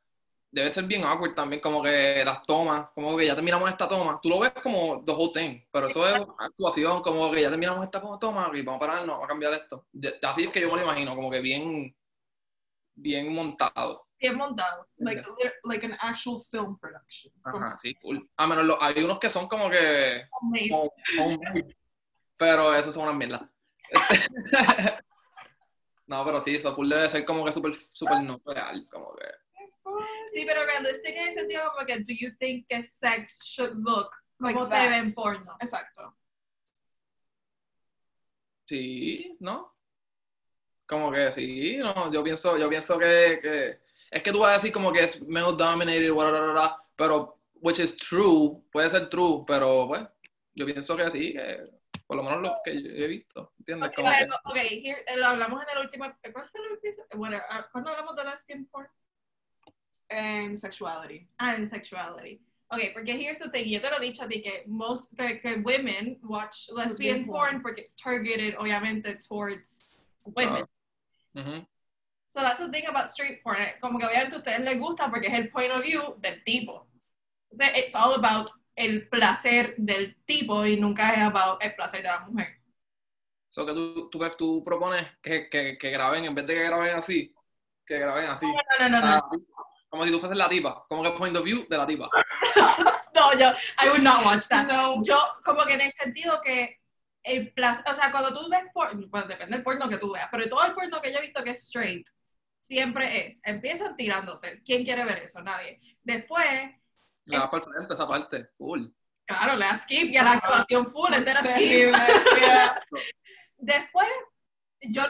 [0.52, 4.20] debe ser bien awkward también, como que las tomas, como que ya terminamos esta toma,
[4.22, 7.84] tú lo ves como the whole thing, pero eso es actuación, como que ya terminamos
[7.86, 9.88] esta toma y vamos a pararnos, vamos a cambiar esto.
[10.24, 11.96] Así es que yo me lo imagino, como que bien,
[12.96, 14.08] bien montado.
[14.20, 14.88] Bien montado.
[14.98, 15.24] Like,
[15.64, 17.34] like an actual film production.
[17.44, 18.30] Ajá, sí, cool.
[18.38, 21.76] A menos lo- hay unos que son como que homemade,
[22.38, 23.42] pero esos son unas mierdas.
[26.08, 29.26] No, pero sí, eso full debe ser como que súper super no real, como que
[30.32, 34.10] Sí, pero realistic en el sentido como que, do you think que sex should look
[34.40, 34.90] Like como se that.
[34.90, 35.58] ve en porno?
[35.60, 36.16] Exacto.
[38.66, 39.76] sí, ¿no?
[40.88, 44.54] Como que sí, no, yo pienso, yo pienso que, que es que tú vas a
[44.54, 48.90] decir como que es male dominated, bla, bla, bla, bla, pero which is true, puede
[48.90, 50.02] ser true, pero pues,
[50.54, 51.70] yo pienso que sí, que
[52.08, 53.90] por lo menos lo que yo he visto, ¿entiendes?
[53.90, 56.74] Ok, Como que- bueno, ok, here, eh, lo hablamos en el último, ¿cuál fue el
[56.74, 57.08] episodio?
[57.16, 58.90] Bueno, ah, ¿cuándo hablamos de lesbian porn?
[60.12, 61.28] And sexuality.
[61.40, 62.42] Ah, en sexuality.
[62.70, 65.40] Ok, porque here's the thing, yo te lo he dicho a ti que most, que,
[65.42, 67.62] que women watch lesbian porn porn.
[67.62, 69.98] porque it's targeted, obviamente, towards
[70.36, 70.66] women.
[71.36, 71.66] Ujú.
[72.30, 73.62] So that's the thing about street porn.
[73.62, 76.42] eh, Como que obviamente a ustedes les gusta porque es el point of view del
[76.46, 76.88] tipo.
[77.52, 82.02] O sea, it's all about el placer del tipo y nunca es about el placer
[82.02, 82.58] de la mujer.
[83.50, 86.96] So que tú, tú, tú propones que, que, que graben, en vez de que graben
[86.96, 87.36] así,
[87.86, 88.46] que graben así.
[88.46, 89.08] No, no, no, no.
[89.08, 89.30] Ah,
[89.92, 92.10] como si tú fueses la tipa, como que point of view de la tipa.
[93.14, 93.50] No, yo,
[93.84, 94.68] I would not watch that.
[94.68, 95.04] No.
[95.04, 96.80] Yo, como que en el sentido que
[97.24, 100.30] el placer, o sea, cuando tú ves porno, bueno, depende del porno que tú veas,
[100.32, 102.08] pero todo el porno que yo he visto que es straight,
[102.58, 104.62] siempre es, empiezan tirándose.
[104.64, 105.42] ¿Quién quiere ver eso?
[105.42, 105.80] Nadie.
[106.04, 106.46] Después,
[107.26, 108.88] Le das por frente esa parte, full.
[109.26, 111.94] claro, le das skip y a la actuación full, entera skip.
[113.58, 114.10] Después,
[114.84, 115.04] yo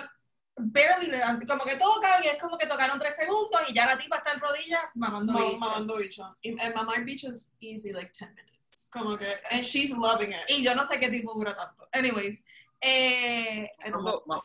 [0.58, 1.10] barely
[1.48, 4.34] como que tocan y es como que tocaron tres segundos y ya la tipa está
[4.34, 5.58] en rodillas mamando Ma- bicho.
[5.60, 6.38] Mamando bicho.
[6.42, 8.90] Y- And mamar bicho is easy, like 10 minutes.
[8.92, 10.42] Como que, and she's loving it.
[10.50, 11.88] Y yo no sé qué tipo dura tanto.
[11.92, 12.46] Anyways,
[12.80, 13.70] eh,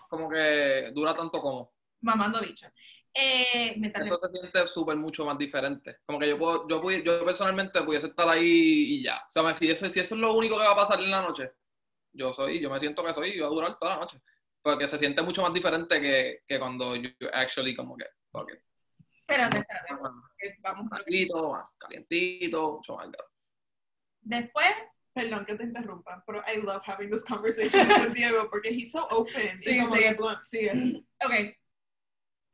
[0.08, 1.72] Como que dura tanto como.
[2.00, 2.68] mamando bicho.
[3.18, 5.98] Eh, Eso se siente súper mucho más diferente.
[6.04, 8.42] Como que yo puedo, yo, pudi- yo personalmente pudiese estar ahí
[8.98, 9.16] y ya.
[9.16, 11.22] O sea, si eso, si eso es lo único que va a pasar en la
[11.22, 11.50] noche,
[12.12, 14.20] yo soy, yo me siento que soy y va a durar toda la noche.
[14.66, 18.52] Porque se siente mucho más diferente que, que cuando you actually como que, ok,
[19.16, 19.94] Espérate, espérate.
[19.94, 23.30] porque Vamos a calientito, más calientito, mucho más caro.
[24.22, 24.74] Después,
[25.14, 29.06] Perdón que te interrumpa, pero I love having this conversation with Diego porque he's so
[29.10, 29.58] open.
[29.62, 30.14] Sí, y como sí.
[30.14, 30.68] blunt, sí.
[31.24, 31.56] ok.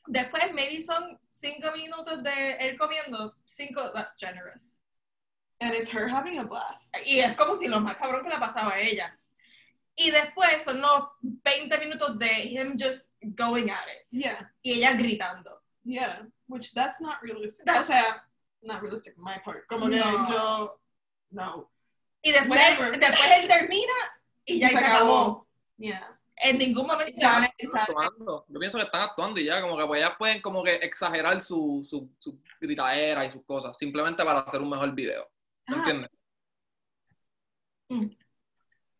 [0.09, 3.35] Después, maybe son cinco minutos de él comiendo.
[3.47, 4.83] Cinco, that's generous.
[5.61, 6.95] And it's her having a blast.
[7.07, 9.19] Y es como si lo más cabrón que le pasaba a ella.
[9.97, 14.07] Y después son los 20 minutos de him just going at it.
[14.11, 15.63] Yeah, Y ella gritando.
[15.85, 16.27] yeah.
[16.47, 17.67] Which that's not realistic.
[17.67, 18.27] That- o sea,
[18.63, 19.67] not realistic on my part.
[19.67, 20.29] Como que No.
[20.31, 20.81] yo,
[21.31, 21.71] no.
[22.23, 22.99] Y después, Never.
[23.01, 23.93] después él termina
[24.45, 25.47] y ya Y se, acabó.
[25.77, 26.19] Yeah.
[26.37, 27.13] En ningún momento.
[27.15, 28.45] Están actuando.
[28.49, 31.41] Yo pienso que están actuando y ya, como que pues ellas pueden como que exagerar
[31.41, 35.25] su, su, su gritadera y sus cosas, simplemente para hacer un mejor video.
[35.69, 36.11] ¿Me Ah, entiendes?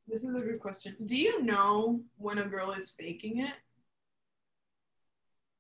[0.09, 0.97] This is a good question.
[1.05, 3.55] Do you know when a girl is faking it?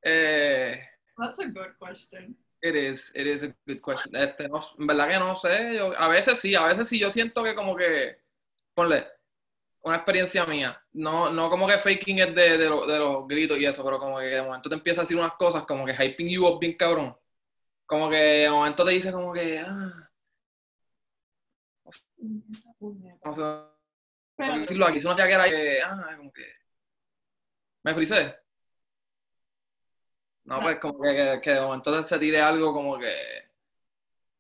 [0.05, 0.76] Eh,
[1.18, 2.35] That's a good question.
[2.61, 4.14] It is, it is a good question.
[4.14, 5.74] Este, no, en verdad que no sé.
[5.76, 6.98] Yo, a veces sí, a veces sí.
[6.98, 8.16] Yo siento que como que,
[8.74, 9.05] ponle,
[9.85, 10.81] una experiencia mía.
[10.92, 13.98] No, no como que faking es de, de, lo- de los gritos y eso, pero
[13.98, 16.61] como que de momento te empieza a decir unas cosas como que hyping you up
[16.61, 17.16] bien cabrón.
[17.87, 20.09] Como que de momento te dice como que, ah,
[23.24, 23.42] no sé
[24.36, 24.98] Pero, decirlo aquí.
[24.98, 26.46] Es una tía que era que, ah, como que,
[27.84, 28.36] me frisé.
[30.44, 33.14] No, pues como que, que, que de momento se tire algo como que,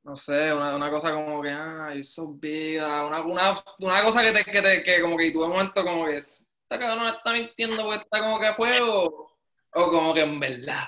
[0.04, 4.02] no sé, una, una cosa como que, ah, you're so big, ah, una, una, una
[4.02, 7.10] cosa que te, que te, que como que tú de momento como que, esta cabrona
[7.10, 9.31] está mintiendo porque está como que a fuego,
[9.74, 10.84] O como que en verdad.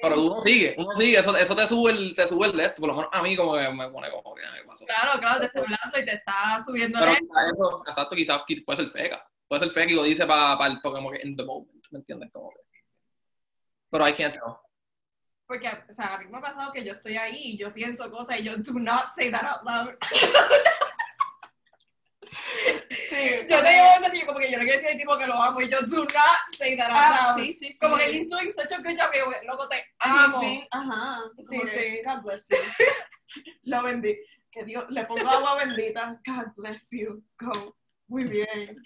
[0.00, 2.64] Pero tú no sigues, uno sigue, eso, eso te sube el, te sube el de
[2.66, 4.86] esto, por lo menos a mí como que me pone como que me pasó.
[4.86, 8.64] Claro, claro, te está hablando y te está subiendo Pero el eso, exacto, quizás, quizás
[8.64, 9.28] puede ser feca.
[9.48, 11.98] Puede ser feca y lo dice para pa, el como que in the moment, ¿me
[11.98, 12.30] entiendes?
[12.32, 12.60] Como que-
[13.90, 14.54] Pero I can't tell.
[15.46, 18.10] Porque, o sea, a mí me ha pasado que yo estoy ahí y yo pienso
[18.10, 19.94] cosas y yo, do not say that out loud.
[22.90, 23.30] Sí.
[23.48, 25.26] Yo te digo momentos que yo como que yo le quiero decir al tipo que
[25.26, 26.08] lo amo y yo, do not
[26.56, 27.44] say that out Ah, loud.
[27.44, 27.78] sí, sí, sí.
[27.78, 30.40] Como que he's doing such a good job y yo, loco, te amo.
[30.70, 31.18] ajá.
[31.38, 32.00] Sí, como que, sí.
[32.04, 32.56] God bless you.
[33.64, 34.16] Lo bendí.
[34.50, 36.20] Que Dios, le pongo agua bendita.
[36.26, 37.22] God bless you.
[37.38, 37.76] Go.
[38.08, 38.82] Muy bien.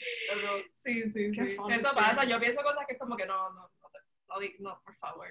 [0.74, 1.57] Sí, sí, Qué sí.
[1.57, 1.94] funny, Eso sí.
[1.96, 2.24] pasa.
[2.24, 3.90] Yo pienso cosas que es como que no, no, no,
[4.28, 5.28] no, no, por favor.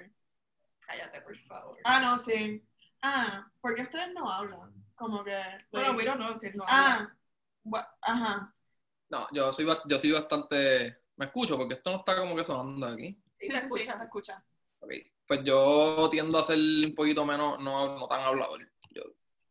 [0.80, 1.78] Cállate, por favor.
[1.84, 2.66] Ah, no, sí.
[3.02, 4.72] Ah, porque ustedes no hablan.
[4.94, 5.36] Como que.
[5.72, 7.10] bueno, like- we don't know si no habla.
[7.10, 7.16] Ah,
[8.02, 8.54] ajá.
[9.10, 10.98] No, yo soy, yo soy bastante...
[11.16, 13.20] Me escucho porque esto no está como que sonando aquí.
[13.38, 13.98] Sí, Sí, te sí, sí, escucha.
[13.98, 14.44] te escucha.
[14.80, 14.90] Ok.
[15.26, 18.60] Pues yo tiendo a ser un poquito menos, no, no tan hablador.
[18.90, 19.02] Yo,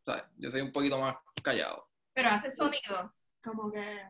[0.05, 0.23] ¿sabes?
[0.37, 1.87] yo soy un poquito más callado.
[2.13, 3.13] Pero hace sonido.
[3.43, 4.01] Como que.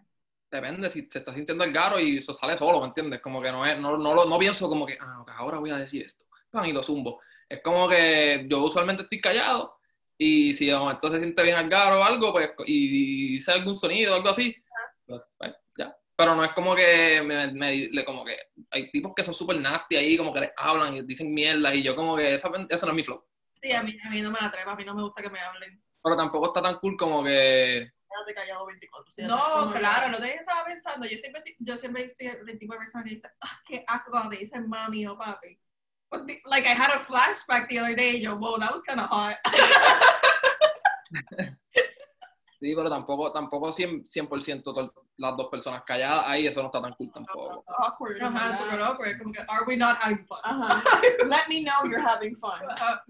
[0.49, 3.21] Depende si se está sintiendo el garo y eso sale solo, ¿me entiendes?
[3.21, 5.69] Como que no es, no, no, lo- no pienso como que, ah, ok, ahora voy
[5.69, 6.25] a decir esto.
[6.49, 7.21] Pan, y lo zumbo.
[7.47, 9.77] Es como que yo usualmente estoy callado
[10.23, 13.75] y si de momento se siente bien el garo o algo, pues, y dice algún
[13.75, 14.55] sonido o algo así,
[15.07, 15.95] pues, pues, ya.
[16.15, 18.35] Pero no es como que, me, me- le- como que
[18.69, 21.81] hay tipos que son súper nasty ahí, como que les hablan y dicen mierda y
[21.81, 23.25] yo como que esa, esa no es mi flow.
[23.53, 25.29] Sí, a mí, a mí no me la trepa, a mí no me gusta que
[25.31, 25.83] me hablen.
[26.03, 29.11] Pero tampoco está tan cool como que, Quédate callado 24.
[29.27, 32.79] No, claro, lo que yo estaba pensando, yo siempre, yo siempre soy el tipo de
[32.79, 35.57] persona que dice, ah, qué asco cuando te dicen mami o papi.
[36.45, 39.07] Like I had a flashback the other day, y yo, wow, that was kind of
[39.07, 39.37] hot.
[42.59, 46.81] sí, pero tampoco, tampoco 100%, 100% to- las dos personas calladas ahí, eso no está
[46.81, 47.63] tan cool tampoco.
[47.79, 48.21] Awkward.
[48.21, 50.39] Ajá, super awkward, como que, are we not having fun?
[50.43, 50.81] Ajá.
[51.27, 52.59] Let me know you're having fun.
[52.69, 53.03] Ajá.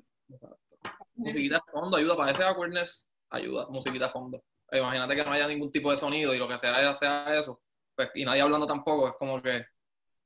[1.15, 4.43] Musiquita de fondo ayuda, para ese awkwardness ayuda, musiquita de fondo.
[4.71, 7.61] Imagínate que no haya ningún tipo de sonido y lo que sea sea eso,
[7.95, 9.65] pues, y nadie hablando tampoco, es como que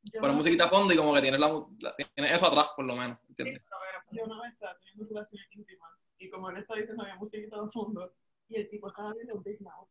[0.06, 1.48] Yo pones no- musiquita de fondo y como que tienes, la,
[1.80, 3.64] la- tienes eso atrás, por lo menos, Sí, ¿entiendes?
[3.64, 7.16] pero bueno, Yo una vez estaba teniendo relaciones íntimas y como él está diciendo había
[7.16, 8.14] musiquita de fondo
[8.48, 9.90] y el tipo estaba viendo Big Mouth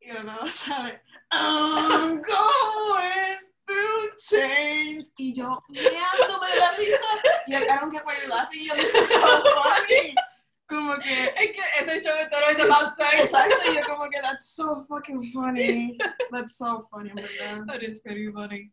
[0.00, 7.04] y de nada sabe I'm going through change y yo meándome de la risa
[7.46, 10.14] y él I don't get why you're laughing y yo this is so funny
[10.66, 13.20] como que Es que ese show entero es about sex.
[13.20, 15.98] exacto y yo como que that's so fucking funny
[16.30, 18.72] that's so funny en verdad That is pretty funny.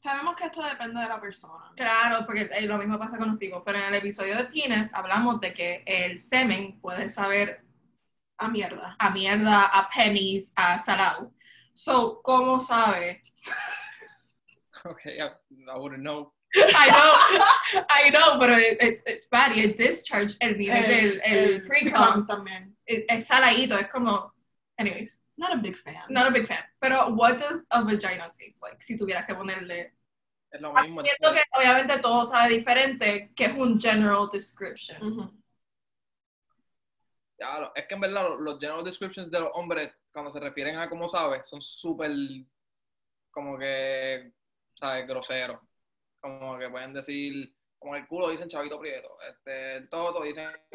[0.00, 3.38] Sabemos que esto depende de la persona Claro, porque eh, lo mismo pasa con los
[3.38, 7.62] tipos, pero en el episodio de Pines hablamos de que el semen puede saber
[8.38, 11.32] a mierda a mierda, a pennies, a salado.
[11.74, 13.20] So, ¿cómo sabe?
[14.84, 16.32] Ok, I, I wouldn't know.
[16.54, 17.12] I know,
[17.90, 19.52] I know, pero it- it's, it's bad.
[19.56, 24.32] Y el discharge, el del el pre-com, también es saladito, es como...
[24.78, 26.62] Anyways, not a big fan not a big fan.
[26.80, 28.82] Pero, what does a vagina taste like?
[28.82, 29.94] Si tuvieras que ponerle...
[30.50, 31.00] Es lo mismo.
[31.00, 35.02] Entiendo que obviamente todo sabe diferente, que es un general description.
[35.02, 35.42] Ujú.
[37.38, 40.88] Ya, es que en verdad los, general descriptions de los hombres, cuando se refieren a
[40.88, 42.10] cómo sabes, son súper,
[43.30, 44.32] como que,
[44.74, 45.06] ¿sabes?
[45.06, 45.60] Groseros.
[46.18, 50.50] Como que pueden decir, como el culo dicen chavito prieto, este, el toto dicen...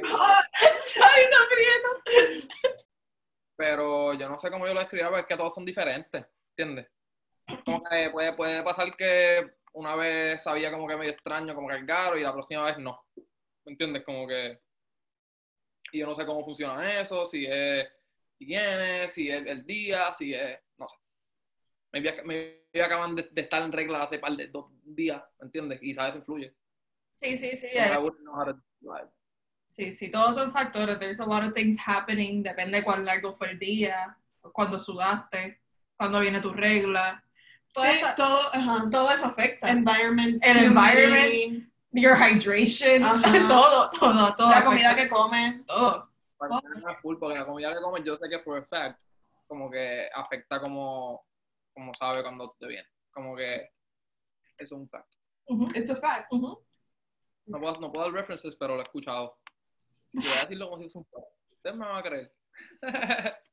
[0.86, 2.84] Chavito Prieto.
[3.56, 6.88] Pero yo no sé cómo yo lo describiría porque es que todos son diferentes, ¿entiendes?
[7.66, 12.18] Como que puede, puede pasar que una vez sabía como que medio extraño, como garo,
[12.18, 13.06] y la próxima vez no.
[13.66, 14.04] ¿Me entiendes?
[14.04, 14.62] Como que...
[15.92, 17.88] Y yo no sé cómo funciona eso, si es
[18.38, 20.60] quién si es el día, si es...
[20.78, 20.96] No sé.
[21.94, 25.80] Ac- maybe acaban de, de estar en regla hace par de dos días, ¿me entiendes?
[25.82, 26.56] Y sabes, influye.
[27.12, 27.68] Sí, sí, sí.
[27.96, 28.44] Como
[29.74, 31.00] Sí, sí, todos son factores.
[31.00, 32.44] There's a lot of things happening.
[32.44, 34.16] Depende de cuán largo fue el día,
[34.52, 35.62] cuándo sudaste,
[35.98, 37.24] cuándo viene tu regla.
[37.74, 38.88] Todo, Sí, eso, todo, ajá.
[38.92, 39.70] todo eso afecta.
[39.72, 43.02] environment, El environment, humidity, Your hydration,
[43.48, 44.50] todo, todo, todo.
[44.50, 44.64] la afecta.
[44.64, 45.64] comida que come.
[45.66, 46.08] Todo.
[46.38, 49.00] Porque la comida que comes yo sé que for a fact,
[49.48, 51.26] como que afecta como,
[51.74, 52.88] como sabe cuando te viene.
[53.12, 53.72] Como que
[54.60, 55.12] es un fact.
[55.48, 56.32] Ujú, It's a fact.
[56.32, 59.40] No puedo, no puedo dar references, pero lo he escuchado.
[60.20, 61.28] Y voy a decirlo como si fuese un fact.
[61.52, 62.32] Ustedes me van a creer.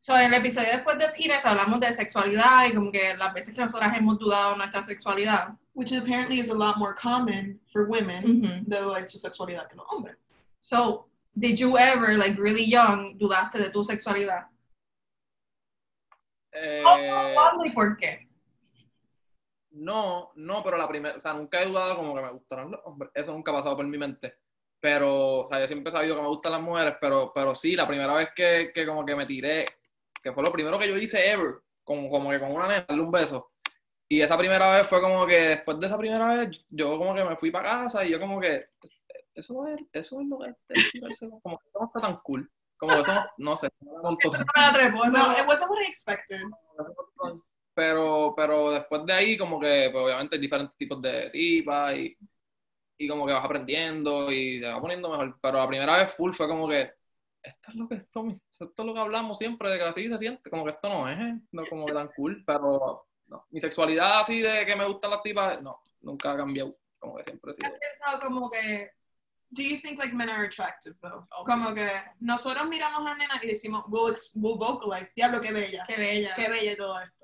[0.00, 3.52] So, en el episodio después de Pines hablamos de sexualidad y como que las veces
[3.52, 5.48] que nosotras hemos dudado nuestra sexualidad.
[5.74, 8.64] Which apparently is a lot more common for women Ujú.
[8.64, 10.16] de su sexualidad que los hombres.
[10.60, 14.46] So, did you ever, like really young, dudaste de tu sexualidad?
[16.52, 18.27] Eh, ¿Cómo, cuándo y por qué?
[19.70, 22.80] No, no, pero la primera, o sea, nunca he dudado como que me gustaron los
[22.84, 24.36] hombres, eso nunca ha pasado por mi mente.
[24.80, 27.74] Pero, o sea, yo siempre he sabido que me gustan las mujeres, pero, pero sí,
[27.74, 29.66] la primera vez que, que como que me tiré,
[30.22, 33.02] que fue lo primero que yo hice ever, como, como que con una nena, darle
[33.02, 33.52] un beso.
[34.08, 37.24] Y esa primera vez fue como que después de esa primera vez, yo como que
[37.24, 38.66] me fui para casa y yo como que,
[39.34, 42.50] eso es, eso es lo que es tirarse, como que no está tan cool.
[42.78, 44.00] Como que eso no, no sé, no.
[44.02, 45.36] No trepo, eso No,
[47.78, 52.18] Pero, pero después de ahí, como que, pues, obviamente hay diferentes tipos de tipas y,
[52.98, 55.38] y como que vas aprendiendo y te vas poniendo mejor.
[55.40, 56.90] Pero la primera vez full fue como que,
[57.40, 60.18] esto es lo que esto, esto es lo que hablamos siempre, de que así se
[60.18, 61.38] siente, como que esto no es, ¿eh?
[61.52, 63.46] no como que tan cool, pero no.
[63.50, 67.22] Mi sexualidad así de que me gustan las tipas, no, nunca ha cambiado, como que
[67.22, 67.68] siempre sido.
[67.68, 68.90] he pensado como que
[69.50, 71.26] Do you think like men are attractive though?
[71.46, 71.88] Como que
[72.20, 76.34] nosotros miramos a nena y decimos, we'll, vocalize, diablo, qué bella, qué bella.
[76.34, 77.17] qué bella y todo esto.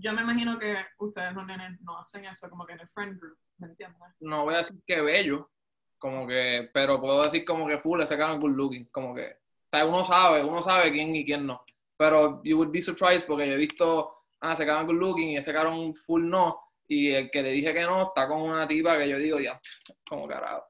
[0.00, 3.66] Yo me imagino que ustedes no hacen eso como que en el friend group, ¿me
[3.66, 3.98] entiendes?
[4.20, 5.50] No voy a decir que bello,
[5.98, 9.38] como que, pero puedo decir como que full, ese cara good looking, como que,
[9.72, 11.64] o uno sabe, uno sabe quién y quién no.
[11.96, 15.36] Pero you would be surprised porque yo he visto, ah, ese cara good looking y
[15.36, 18.96] ese un full no, y el que le dije que no está con una tipa
[18.96, 19.60] que yo digo, ya,
[20.08, 20.64] como carajo.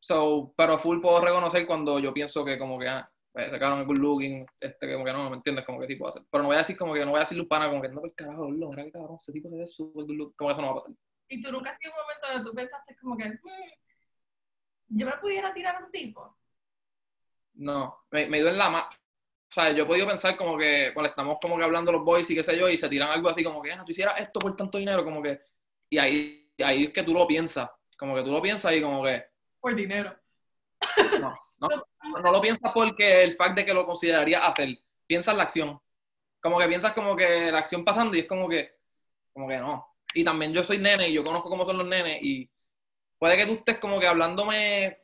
[0.00, 3.86] So, pero full puedo reconocer cuando yo pienso que como que, ah, pues, cara es
[3.86, 5.66] good looking, este como que no, ¿me entiendes?
[5.66, 6.22] Como que tipo hacer.
[6.30, 8.00] Pero no voy a decir como que, no voy a decir lupana como que, no,
[8.00, 10.52] por carajo, lo, mira que cabrón, ese tipo se ve súper good looking, como que
[10.52, 10.96] eso no va a pasar.
[11.28, 13.70] Y tú nunca has tenido un momento donde tú pensaste como que, "Hmm,
[14.88, 16.36] yo me pudiera tirar a un tipo.
[17.54, 18.86] No, me, me dio en la mano.
[18.88, 22.28] O sea, yo he podido pensar como que, cuando estamos como que hablando los boys
[22.30, 24.40] y qué sé yo, y se tiran algo así como que, ah, tú hicieras esto
[24.40, 25.40] por tanto dinero, como que,
[25.90, 28.82] y ahí, y ahí es que tú lo piensas, como que tú lo piensas y
[28.82, 29.24] como que,
[29.60, 30.16] Por dinero.
[31.20, 31.38] no,
[31.68, 34.68] no, no lo piensas porque el fact de que lo consideraría hacer,
[35.06, 35.80] piensas la acción.
[36.40, 38.72] Como que piensas como que la acción pasando y es como que,
[39.32, 39.86] como que no.
[40.14, 42.50] Y también yo soy nene y yo conozco cómo son los nenes y
[43.18, 44.98] puede que tú estés como que hablándome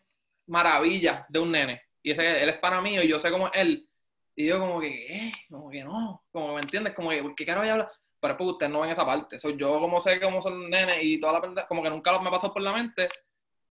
[0.46, 3.52] maravillas de un nene y ese, él es para mí y yo sé cómo es
[3.54, 3.88] él.
[4.36, 5.32] Y yo como que, ¿qué?
[5.50, 7.92] Como que no, como me entiendes, como que, ¿por qué carajo voy a hablar?
[8.20, 9.38] Pero es porque ustedes no ven esa parte.
[9.38, 12.18] Soy yo como sé cómo son los nenes y toda la pendeja, como que nunca
[12.20, 13.08] me ha pasado por la mente.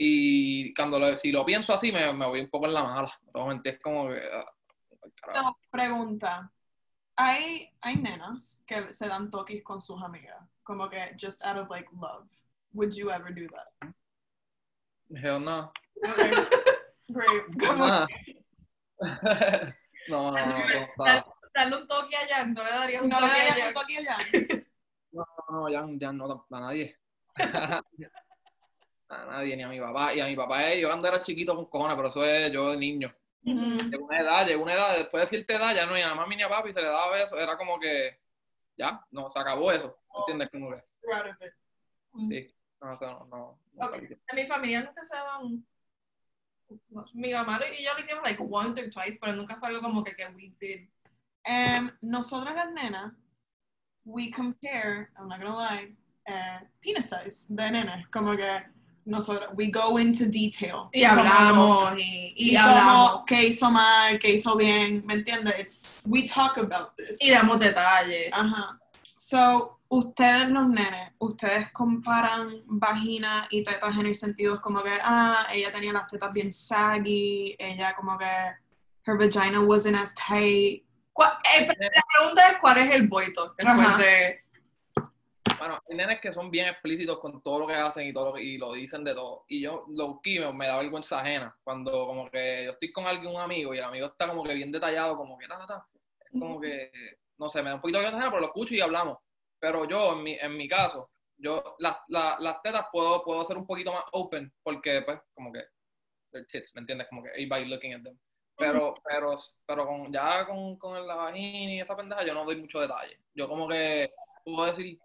[0.02, 3.20] Y cuando lo, si lo pienso así, me, me voy un poco en la mala.
[3.34, 4.22] Realmente es como que.
[4.34, 4.46] ah.
[5.36, 6.50] No, pregunta.
[7.18, 11.70] Hay, hay nenas que se dan toquis con sus amigas, como que just out of
[11.70, 12.30] like love.
[12.74, 13.94] Would you ever do that?
[15.22, 15.74] Hell no.
[16.02, 16.32] Okay.
[17.12, 17.44] Great.
[20.10, 23.20] No, no, no, no, no, Dale, un toque a Jan, no le daría un ¿No
[23.20, 23.68] le toque a darías Jan.
[23.68, 24.66] un toque
[25.12, 26.98] no, no, ya, ya no, a nadie.
[29.10, 30.14] A nadie, ni a mi papá.
[30.14, 32.72] Y a mi papá, eh, yo cuando era chiquito con cojones, pero eso es yo
[32.72, 33.14] de niño.
[33.44, 33.90] Ujú.
[33.90, 36.36] Llegó una edad, llegó una edad, después de cierta edad, ya no ni a mami
[36.36, 38.20] ni a papi se le daba beso, era como que,
[38.78, 40.50] ya, no, se acabó eso, ¿entiendes?
[40.50, 40.84] Como que,
[42.30, 43.96] sí, no, o sea, no, no, no, Ok.
[43.96, 45.66] En mi familia nunca se daban.
[47.14, 50.04] Mi mamá y yo lo hicimos like once or twice, pero nunca fue algo como
[50.04, 50.88] que, que we did.
[51.44, 53.14] Em, nosotras las nenas,
[54.06, 55.96] we compare, I'm not gonna lie,
[56.26, 58.64] eh, penis size de nenes, como que
[59.10, 60.90] nosotros, we go into detail.
[60.94, 63.24] Y hablamos, y, y y hablamos.
[63.28, 66.06] qué hizo mal, qué hizo bien, ¿me entiendes?
[66.08, 67.22] We talk about this.
[67.22, 68.30] Y damos detalles.
[68.32, 68.80] Ajá.
[69.16, 75.48] So, ustedes los nenes, ustedes comparan vagina y tetas en el sentido como que, ah,
[75.52, 78.26] ella tenía las tetas bien saggy, ella como que,
[79.06, 80.84] her vagina wasn't as tight.
[81.12, 83.56] ¿Cuál- eh, la pregunta es: ¿cuál es el talk?
[83.58, 83.98] Después Ajá.
[83.98, 84.44] de.
[85.58, 88.34] Bueno, hay nenes que son bien explícitos con todo lo que hacen y todo lo
[88.34, 89.46] que- y lo dicen de todo.
[89.48, 91.58] Y yo, lo que me, me da vergüenza ajena.
[91.64, 94.54] Cuando como que yo estoy con alguien, un amigo, y el amigo está como que
[94.54, 95.88] bien detallado, como que ta, ta, ta.
[96.20, 96.92] Es como que,
[97.38, 99.18] no sé, me da un poquito de vergüenza ajena, pero lo escucho y hablamos.
[99.60, 103.58] Pero yo, en mi, en mi caso, yo las la, las tetas puedo, puedo ser
[103.58, 105.62] un poquito más open, porque pues como que,
[106.32, 107.08] they're tits, ¿me entiendes?
[107.10, 108.18] Como que everybody looking at them.
[108.58, 109.36] Pero, pero,
[109.66, 113.18] pero con, ya con, con la vagina y esa pendeja, yo no doy mucho detalle.
[113.34, 114.12] Yo como que
[114.44, 115.00] puedo decir,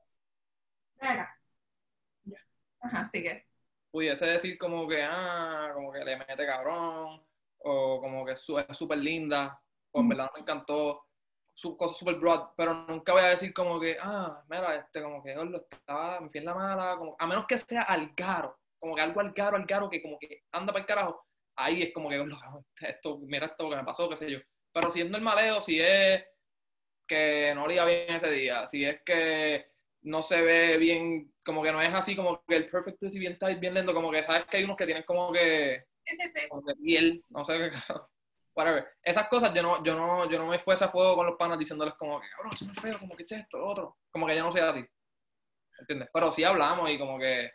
[2.81, 3.47] Ajá, sigue.
[3.91, 7.23] pudiese decir como que, ah, como que le mete cabrón,
[7.59, 9.61] o como que es súper linda,
[9.93, 11.07] o en verdad me encantó,
[11.55, 15.23] su cosa súper broad, pero nunca voy a decir como que, ah, mira, este, como
[15.23, 19.01] que lo está, me en la mala, como, a menos que sea algaro, como que
[19.03, 21.27] algo algaro, algaro, que como que anda para el carajo,
[21.57, 22.37] ahí es como que, "Gordo,
[22.81, 24.39] esto, mira esto que me pasó, qué sé yo.
[24.73, 26.25] Pero si es normaleo, si es
[27.07, 29.74] que no iba bien ese día, si es que
[30.05, 33.39] no se ve bien, como que no es así como que el perfect pussy bien
[33.39, 36.29] tight, bien lento, como que sabes que hay unos que tienen como que, Sí, sí,
[36.29, 36.49] sí.
[36.49, 37.71] como que piel, no sé qué,
[38.55, 38.87] whatever.
[39.03, 41.59] Esas cosas yo no, yo no, yo no me fuese a fuego con los panas
[41.59, 43.97] diciéndoles como que, cabrón, eso no es feo, como que che, esto, lo otro.
[44.11, 44.85] Como que yo no soy así.
[45.79, 46.09] ¿entiendes?
[46.13, 47.51] Pero sí hablamos y como que,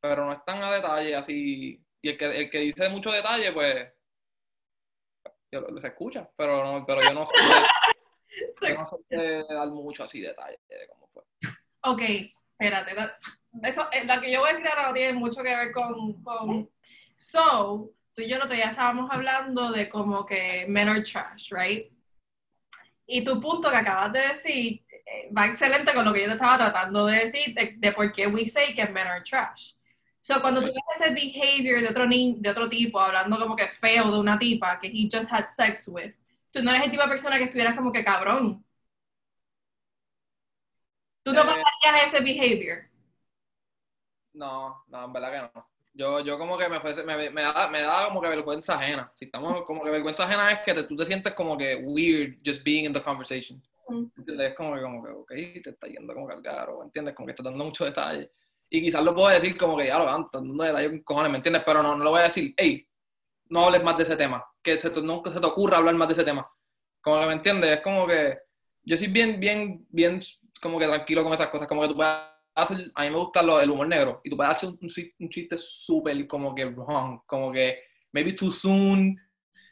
[0.00, 3.52] pero no es tan a detalle así, y el que, el que dice mucho detalle,
[3.52, 3.92] pues,
[5.50, 7.32] yo, se escucha, pero, no, pero yo no sé,
[8.68, 11.05] yo no sé de dar mucho así detalle de fue.
[11.86, 12.96] Ok, espérate.
[13.62, 16.20] eso, eh, lo que yo voy a decir ahora no tiene mucho que ver con,
[16.22, 16.68] con...
[17.16, 21.52] So, tú y yo el otro día estábamos hablando de como que men are trash,
[21.52, 21.92] right?
[23.06, 26.32] Y tu punto que acabas de decir eh, va excelente con lo que yo te
[26.32, 29.74] estaba tratando de decir, de, de por qué we say que men are trash.
[30.22, 33.68] So, cuando tú ves ese behavior de otro, ni de otro tipo, hablando como que
[33.68, 36.14] feo de una tipa que he just had sex with,
[36.50, 38.65] tú no eres el tipo de persona que estuvieras como que cabrón.
[41.26, 41.62] Tú no Eh,
[42.04, 42.84] ese behavior.
[44.34, 45.66] No, no, en verdad que no.
[45.92, 49.10] Yo, yo como que me, me, me da, me da como que vergüenza ajena.
[49.16, 52.36] Si estamos como que vergüenza ajena es que te- tú te sientes como que weird
[52.46, 53.60] just being in the conversation.
[53.88, 54.04] Mm.
[54.18, 54.50] ¿Entiendes?
[54.50, 55.28] Es como que, como que, ok,
[55.64, 57.12] te está yendo como cargar o ¿entiendes?
[57.14, 58.30] Como que estás dando muchos detalles.
[58.70, 61.38] Y quizás lo puedo decir como que ya lo van, dando detalles con cojones, ¿me
[61.38, 61.62] entiendes?
[61.66, 62.86] Pero no, no lo voy a decir, hey,
[63.48, 64.44] no hables más de ese tema.
[64.62, 66.48] Que se te, nunca se te ocurra hablar más de ese tema.
[67.00, 67.70] Como que, ¿me entiendes?
[67.70, 68.38] Es como que
[68.84, 70.20] yo soy bien, bien, bien,
[70.60, 71.68] como que tranquilo con esas cosas.
[71.68, 72.14] Como que tú puedes
[72.54, 74.20] hacer, a mí me gusta lo- el humor negro.
[74.24, 77.20] Y tú puedes hacer un, un chis- un chiste súper como que wrong.
[77.26, 77.82] Como que
[78.12, 79.16] maybe too soon,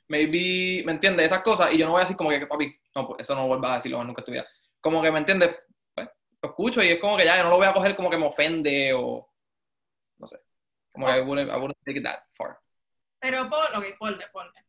[0.08, 1.26] maybe, ¿me entiendes?
[1.26, 1.72] Esas cosas.
[1.72, 3.76] Y yo no voy a decir como que, papi, no, pues eso no vuelvas a
[3.76, 4.44] decirlo nunca en.
[4.80, 5.56] Como que, ¿me entiendes?
[5.94, 6.08] Pues,
[6.42, 8.18] lo escucho y es como que ya, yo no lo voy a coger como que
[8.18, 9.30] me ofende o,
[10.18, 10.38] no sé.
[10.92, 12.58] Como que I wouldn't, I wouldn't take it that far.
[13.18, 14.64] Pero pon, ok, ponle, ponle.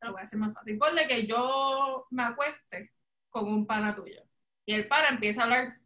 [0.00, 0.76] Te lo voy a hacer más fácil.
[0.78, 2.92] Ponle que yo me acueste
[3.30, 4.20] con un pana tuyo.
[4.64, 5.78] Y el pana empieza a hablar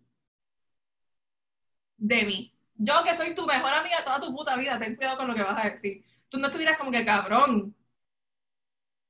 [1.97, 2.53] de mí.
[2.75, 5.43] Yo que soy tu mejor amiga toda tu puta vida, ten cuidado con lo que
[5.43, 6.05] vas a decir.
[6.29, 7.75] Tú no estuvieras como que cabrón.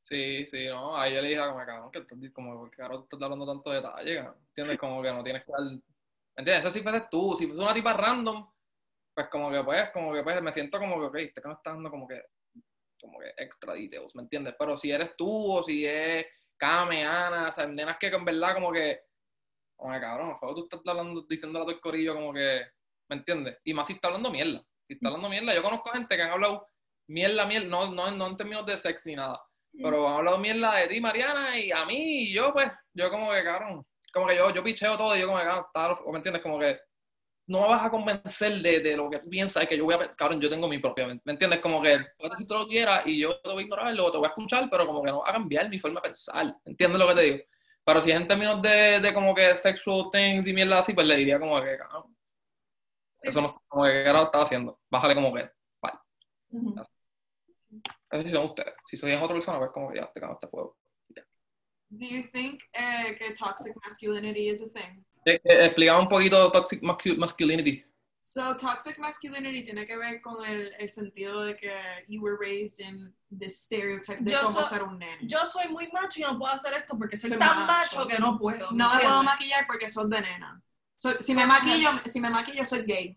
[0.02, 0.96] Sí, sí, no.
[0.96, 4.36] Ahí yo le dije, como, cabrón, que como, porque ahora estás hablando tanto detalle, cabrón?
[4.48, 4.78] ¿entiendes?
[4.78, 5.80] Como que no tienes que dar, ¿me
[6.36, 6.64] entiendes?
[6.64, 8.48] Eso si fueses tú, si fuese una tipa random,
[9.14, 11.54] pues como que pues, como que pues me siento como que, ok, este que me
[11.54, 12.22] está dando como que,
[13.00, 14.54] como que extra details, ¿me entiendes?
[14.56, 18.54] Pero si eres tú o si es Kame, Ana, o sea, nenas que en verdad
[18.54, 19.05] como que,
[19.78, 22.66] que cabrón, favor, tú estás hablando, diciéndole a todo el corillo como que,
[23.08, 23.58] ¿me entiendes?
[23.64, 24.62] Y más si está hablando mierda.
[24.86, 26.66] Si está hablando mierda, yo conozco gente que han hablado
[27.08, 29.40] mierda, mierda, no, no, no en términos de sex ni nada,
[29.72, 33.30] pero han hablado mierda de ti, Mariana, y a mí, y yo, pues, yo como
[33.32, 36.18] que, cabrón, como que yo, yo picheo todo, y yo como que, cabrón, o me
[36.18, 36.78] entiendes, como que
[37.48, 39.94] no me vas a convencer de, de lo que tú piensas, es que yo voy
[39.94, 41.60] a, cabrón, yo tengo mi propia, ¿me entiendes?
[41.60, 41.98] Como que,
[42.46, 44.86] todo lo quieras, y yo te voy a ignorar, luego te voy a escuchar, pero
[44.86, 47.44] como que no va a cambiar mi forma de pensar, ¿entiendes lo que te digo?
[47.86, 51.06] Pero si es en términos de, de como que sexual things y mierda así, pues
[51.06, 52.16] le diría como que, cabrón,
[53.18, 54.80] Sí, eso no, como que, ¿qué carajo estaba haciendo?
[54.90, 55.48] Bájale como que,
[56.50, 56.82] Ujú.
[58.10, 60.76] eso sí son ustedes, si soy otra persona, pues como que ya, te este fuego.
[61.88, 65.04] Do you think eh, que toxic masculinity is a thing?
[65.24, 67.84] Eh, eh, Explicaba un poquito toxic mascu- masculinity.
[68.28, 71.72] So, toxic masculinity tiene que ver con el, el sentido de que
[72.08, 75.18] you were raised in this stereotype de Yo cómo so- ser un nene.
[75.28, 77.98] Yo soy muy macho y no puedo hacer esto porque soy Soy tan macho.
[77.98, 78.72] macho que no puedo.
[78.72, 80.60] no me puedo maquillar porque sos de nena.
[80.96, 83.16] Soy- si, me Pues, maquillo, si me maquillo, soy gay.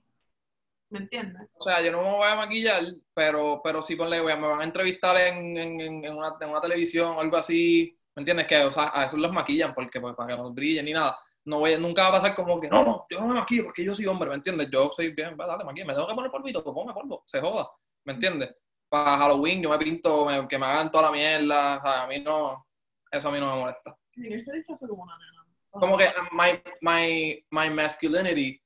[0.92, 1.50] ¿Me entiendes?
[1.56, 2.84] O sea, yo no me voy a maquillar,
[3.16, 6.62] pero, pero sí ponle, me van a entrevistar en, en, en- en una, en una
[6.62, 8.46] televisión o algo así, ¿me entiendes?
[8.46, 11.18] Que, o sea, a esos los maquillan porque, pues, para que no brillen ni nada.
[11.46, 13.84] No voy, nunca va a pasar como que, no, no, yo no me maquillo porque
[13.84, 14.70] yo soy hombre, ¿me entiendes?
[14.72, 17.40] Yo soy bien, va, dale, maquilla, me tengo que poner polvito, pues ponme polvo, se
[17.40, 17.70] joda,
[18.06, 18.56] ¿me entiendes?
[18.90, 22.08] Para Halloween yo me pinto, me- que me hagan toda la mierda, o sea, a
[22.08, 22.68] mí no,
[23.12, 23.96] eso a mí no me molesta.
[24.16, 25.46] Miguel se disfrazó como una nena.
[25.72, 28.62] Como que uh, my, my, my masculinity,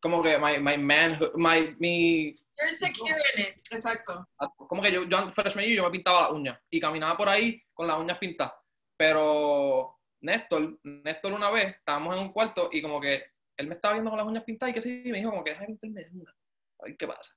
[0.00, 3.54] como que my, my manhood, my, mi, You're secure in it.
[3.70, 4.26] Exacto.
[4.56, 7.62] como que yo, yo freshman year, yo me pintaba las uñas y caminaba por ahí
[7.72, 8.54] con las uñas pintadas.
[8.96, 13.22] Pero Néstor, Néstor una vez, estábamos en un cuarto y como que
[13.56, 15.44] él me estaba viendo con las uñas pintadas y que sí, y me dijo como
[15.44, 16.34] que déjame pintarme una,
[16.80, 17.34] a ver qué pasa.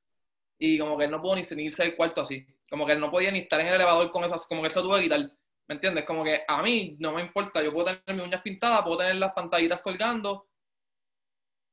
[0.57, 2.45] Y como que él no pudo ni, ni irse del cuarto así.
[2.69, 4.73] Como que él no podía ni estar en el elevador con esas, como que él
[4.73, 5.19] se tuvo que quitar.
[5.67, 6.05] ¿Me entiendes?
[6.05, 9.15] Como que a mí no me importa, yo puedo tener mis uñas pintadas, puedo tener
[9.15, 10.47] las pantallitas colgando.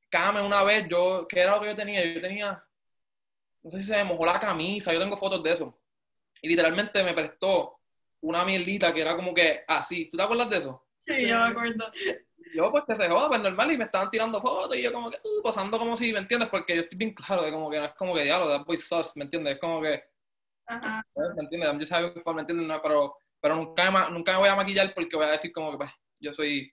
[0.09, 2.03] Came una vez, yo, ¿qué era lo que yo tenía?
[2.03, 2.63] Yo tenía,
[3.61, 5.79] no sé si se me mojó la camisa, yo tengo fotos de eso.
[6.41, 7.79] Y literalmente me prestó
[8.21, 10.09] una mierdita que era como que así.
[10.09, 10.88] ¿Tú te acuerdas de eso?
[10.99, 11.91] Sí, yo me acuerdo.
[12.53, 15.09] Yo, pues que se joda, pues normal, y me estaban tirando fotos y yo como
[15.09, 16.49] que, uh, posando como si, ¿me entiendes?
[16.49, 18.77] Porque yo estoy bien claro de como que no es como que diablo, that boy
[18.77, 19.55] sus, ¿me entiendes?
[19.55, 20.03] Es como que,
[20.65, 21.03] Ajá.
[21.15, 21.69] ¿me entiendes?
[21.69, 22.67] I'm just having fun, ¿me entiendes?
[22.67, 25.71] No, pero pero nunca, me, nunca me voy a maquillar porque voy a decir como
[25.71, 26.71] que, pues, yo soy...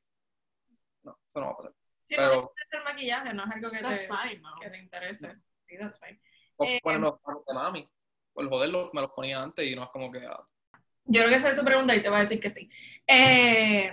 [1.04, 1.72] No, eso no va a pasar.
[2.02, 4.54] Sí, no Pero, necesitas el maquillaje, no es algo que That's te, fine, ¿no?
[4.60, 5.36] que te interese.
[5.66, 6.20] Sí, that's fine.
[6.56, 7.14] o eh, poner los
[7.46, 7.88] de mami.
[8.32, 10.18] Por joderlo, me los ponía antes y no es como que...
[10.26, 10.46] ah,
[11.04, 12.68] Yo creo que esa es tu pregunta y te voy a decir que sí.
[13.06, 13.92] Eh,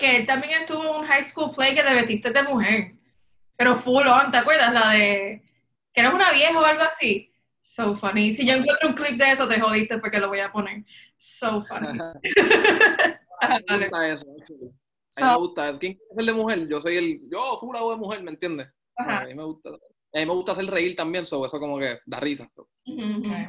[0.00, 2.94] que él también estuvo en un high school play que te vestiste de mujer.
[3.56, 4.72] Pero full on, ¿te acuerdas?
[4.72, 5.42] La de
[5.92, 7.32] que eres una vieja o algo así.
[7.58, 8.32] So funny.
[8.32, 10.84] Si yo encuentro un clip de eso, te jodiste porque lo voy a poner.
[11.16, 11.98] So funny.
[13.68, 14.26] Me gusta eso.
[14.38, 14.68] actually.
[14.68, 14.72] A mí
[15.10, 15.78] So- me gusta.
[15.78, 16.68] ¿Quién quiere ser de mujer?
[16.68, 17.20] Yo soy el.
[17.30, 17.42] Yo,
[17.74, 18.68] hago de mujer, ¿me entiendes?
[18.96, 19.20] Ajá.
[19.20, 19.70] A mí me gusta.
[19.70, 22.50] A mí me gusta hacer reír también, so, eso como que da risa.
[22.56, 23.48] Okay.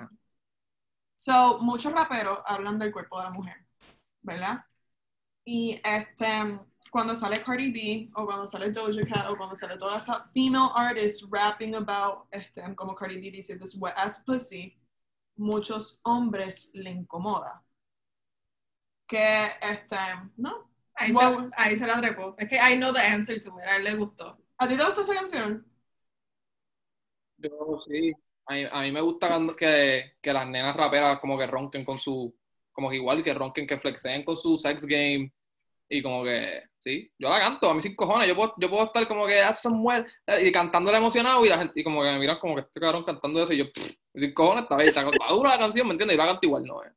[1.15, 3.55] So, muchos raperos hablan del cuerpo de la mujer,
[4.21, 4.59] ¿verdad?
[5.45, 6.59] Y este,
[6.91, 10.69] cuando sale Cardi B, o cuando sale Doja Cat, o cuando sale toda esta female
[10.75, 14.77] artist rapping about, este, como Cardi B dice, this wet ass pussy,
[15.37, 17.63] muchos hombres le incomoda.
[19.07, 19.95] Que, este,
[20.37, 20.69] no.
[20.93, 21.21] Ahí, Wow.
[21.21, 22.35] se, ahí se la trepó.
[22.37, 23.65] Es que I know the answer to it.
[23.65, 24.37] A él le gustó.
[24.57, 25.65] ¿A ti te gusta esa canción?
[27.37, 27.49] Yo
[27.87, 28.13] sí.
[28.45, 31.83] A mí, a mí me gusta cuando- que, que las nenas raperas como que ronquen
[31.85, 32.35] con su.
[32.71, 35.31] Como que igual que ronquen, que flexeen con su sex game.
[35.93, 38.27] Y como que, sí, yo la canto, a mí sin cojones.
[38.27, 40.05] Yo puedo, yo puedo estar como que hace mujer
[40.41, 43.03] y cantándola emocionado y la gente, y como que me miran como que este cabrón
[43.03, 45.93] cantando eso y yo, pff, sin cojones, está, bien, está, está dura la canción, ¿me
[45.93, 46.15] entiendes?
[46.15, 46.81] Y la canto igual, ¿no?
[46.85, 46.91] eh.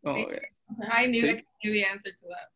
[0.00, 0.26] Okay.
[0.26, 0.48] Que-
[1.02, 1.28] I knew, Sí.
[1.28, 2.48] I knew the answer to that.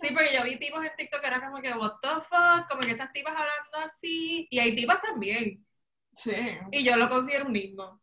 [0.00, 2.82] Sí, porque yo vi tipos en TikTok que era como que, what the fuck, como
[2.82, 5.66] que estas tipas hablando así, y hay tipas también,
[6.14, 6.36] Sí.
[6.70, 8.00] y yo lo considero un himno.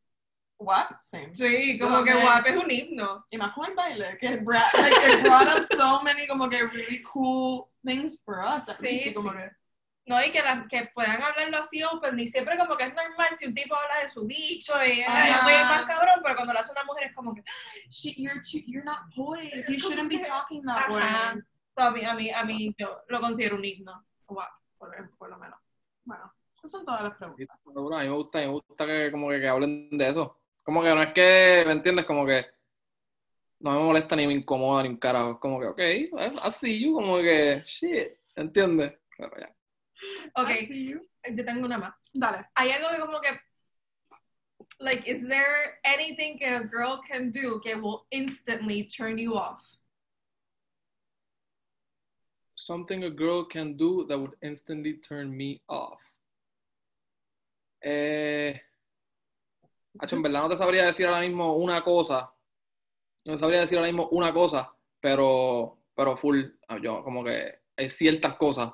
[0.61, 0.99] What?
[1.01, 1.33] Same.
[1.33, 3.25] Sí, como que me- WAP es un himno.
[3.29, 6.49] Y más con el baile, que it brought, like, it brought up so many como
[6.49, 8.67] que really cool things for us.
[8.69, 9.37] at Sí, least, como sí.
[9.37, 9.51] que,
[10.05, 13.27] No, y que, las que puedan hablarlo así open, y siempre como que es normal
[13.37, 15.05] si un tipo habla de su bicho, y yo
[15.43, 17.43] soy el más cabrón, pero cuando lo hace una mujer es como que,
[17.89, 19.69] "She- you're, too, you're not poised.
[19.69, 20.91] You shouldn't be talking that Ajá.
[21.35, 21.41] way.
[21.75, 24.03] so, a mí, a mí, a mí, yo lo considero un himno.
[24.27, 25.57] WAP, por, por lo menos.
[26.03, 27.47] Bueno, esas son todas las preguntas.
[27.49, 30.38] A mí me gusta, a mí me gusta que como que, que hablen de eso.
[30.69, 32.05] Como que no es que, ¿me entiendes?
[32.05, 32.45] Como que
[33.61, 35.39] no me molesta ni me incomoda ni un carajo.
[35.39, 38.93] Como que, ok, así, yo como que, shit, ¿entiendes?
[39.17, 39.55] Pero ya.
[40.35, 41.09] Ok, I see you.
[41.35, 41.95] yo tengo una más.
[42.13, 42.45] Dale.
[42.53, 43.29] hay algo que como que
[44.77, 49.75] like is there anything que a girl can do que will instantly turn you off
[52.53, 55.99] Something a girl can do that would instantly turn me off.
[57.83, 58.61] Eh,
[59.97, 62.33] Hacho, en verdad no te sabría decir ahora mismo una cosa.
[63.25, 66.43] No te sabría decir ahora mismo una cosa, pero, pero full.
[66.83, 68.73] Yo, como que hay ciertas cosas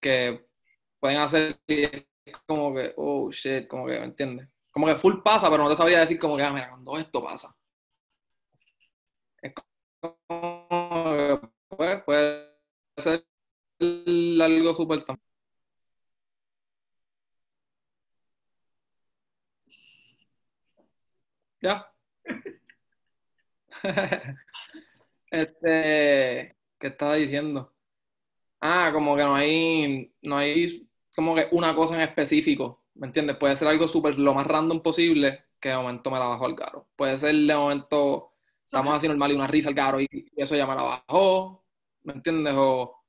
[0.00, 0.46] que
[1.00, 1.60] pueden hacer
[2.46, 4.48] como que, oh shit, como que, ¿me entiendes?
[4.72, 7.22] Como que full pasa, pero no te sabría decir como que, ah, mira, cuando esto
[7.24, 7.56] pasa.
[9.42, 11.40] Es como que,
[11.76, 12.50] pues, puede
[12.98, 13.26] ser
[14.42, 15.20] algo súper tam-
[21.60, 21.86] Ya.
[25.28, 27.74] Este, ¿qué estaba diciendo?
[28.60, 33.36] Ah, como que no hay, no hay como que una cosa en específico, ¿me entiendes?
[33.36, 36.54] Puede ser algo súper lo más random posible que de momento me la bajo al
[36.54, 36.88] caro.
[36.94, 40.54] Puede ser de momento, estamos así normal y una risa al caro y, y eso
[40.54, 41.64] ya me la bajó,
[42.04, 42.54] ¿me entiendes?
[42.56, 43.02] O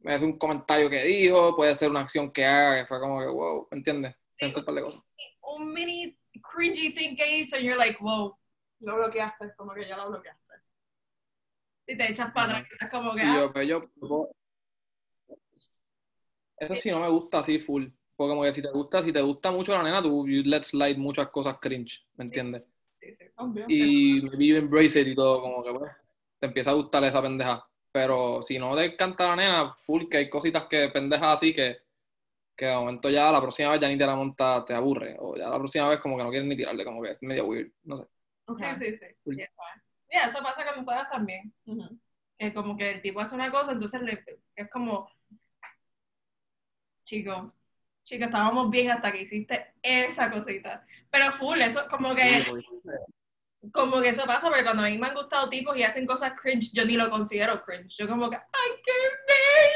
[0.00, 3.20] me hace un comentario que dijo, puede ser una acción que haga que fue como
[3.20, 4.14] que, wow, ¿me entiendes?
[4.30, 4.46] Sí.
[4.46, 5.02] Un
[5.42, 8.36] un mini cringy thing que hizo and you're like wow
[8.80, 10.54] Lo bloqueaste, como que ya lo bloqueaste.
[11.86, 14.30] y te echas para atrás es como que Y ah, yo, pues yo, yo-
[16.58, 17.86] eso sí no me gusta así full.
[18.16, 20.64] Porque como que si te gusta, si te gusta mucho la nena, tú you let
[20.64, 22.64] slide muchas cosas cringe, ¿me entiendes?
[22.96, 23.24] sí, sí.
[23.36, 23.64] Obvio.
[23.68, 25.92] Y maybe you embrace it y todo, como que pues,
[26.40, 27.64] te empieza a gustar esa pendeja.
[27.92, 31.78] Pero si no te encanta la nena, full, que hay cositas que pendejas así que,
[32.58, 35.16] que de momento ya la próxima vez ya ni te la monta, te aburre.
[35.20, 37.46] O ya la próxima vez como que no quieres ni tirarle, como que es medio
[37.46, 38.04] weird, no sé.
[38.46, 38.74] Okay.
[38.74, 39.06] sí, sí, sí.
[39.22, 39.36] Cool.
[39.36, 39.48] Yeah,
[40.10, 41.54] Yeah, eso pasa con nosotras también.
[42.36, 44.24] Que como que el tipo hace una cosa, entonces le,
[44.56, 45.08] es como,
[47.04, 47.54] chico,
[48.04, 50.84] chico, estábamos bien hasta que hiciste esa cosita.
[51.10, 52.42] Pero full, eso como que,
[53.72, 56.32] como que eso pasa, porque cuando a mí me han gustado tipos y hacen cosas
[56.40, 57.96] cringe, yo ni lo considero cringe.
[57.98, 58.92] Yo como que, ¡ay, qué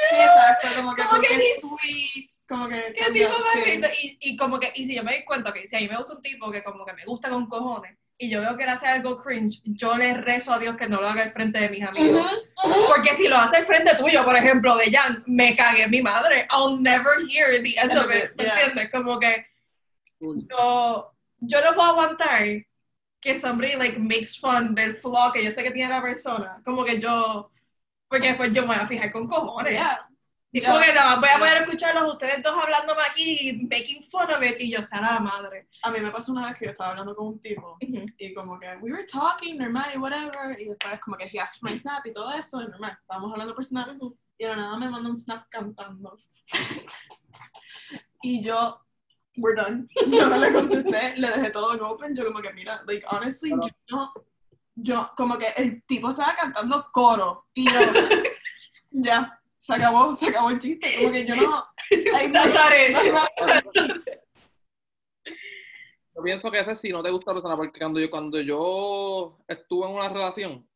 [0.09, 0.23] Sí, bello!
[0.25, 3.61] exacto, como que Como porque que es sweet, como que ¿Qué tipo más sí.
[3.71, 3.89] lindo?
[4.03, 5.97] Y, y como que, y si yo me doy cuenta que si a mí me
[5.97, 8.69] gusta un tipo que como que me gusta con cojones, y yo veo que él
[8.69, 11.69] hace algo cringe, yo le rezo a Dios que no lo haga al frente de
[11.71, 12.45] mis amigos.
[12.89, 16.47] Porque si lo hace al frente tuyo, por ejemplo, de Jan, me cagué mi madre.
[16.53, 18.31] I'll never hear the end of it.
[18.37, 18.61] ¿Me Yeah.
[18.61, 18.93] entiendes?
[18.93, 19.45] Como que
[20.21, 22.45] yo, yo no puedo aguantar
[23.23, 26.61] que somebody like makes fun del flaw que yo sé que tiene la persona.
[26.65, 27.51] Como que yo,
[28.09, 29.73] porque después yo me voy a fijar con cojones.
[29.73, 30.09] Yeah.
[30.55, 34.31] Y como que nada más voy a poder escucharlos ustedes dos hablándome aquí, making fun
[34.31, 35.69] of it, y yo, sea la madre.
[35.83, 38.59] A mí me pasó una vez que yo estaba hablando con un tipo y como
[38.59, 41.77] que we were talking normal y whatever y después como que he asked for my
[41.77, 43.89] snap y todo eso y normal, estábamos hablando por snap
[44.37, 46.19] Y de nada me manda un snap cantando.
[48.23, 48.85] y yo,
[49.37, 49.87] we're done.
[50.11, 52.15] Yo no le contesté, le dejé todo en open.
[52.15, 54.13] Yo como que, mira, like, honestly, yo no,
[54.75, 57.47] yo, como que el tipo estaba cantando coro.
[57.55, 57.81] Y yo,
[58.91, 60.89] ya, se acabó, se acabó el chiste.
[60.99, 63.63] Como que yo no, ay, no, no,
[66.15, 69.39] Yo pienso que ese sí no te gusta la persona, porque cuando yo, cuando yo
[69.49, 70.69] estuve en una relación,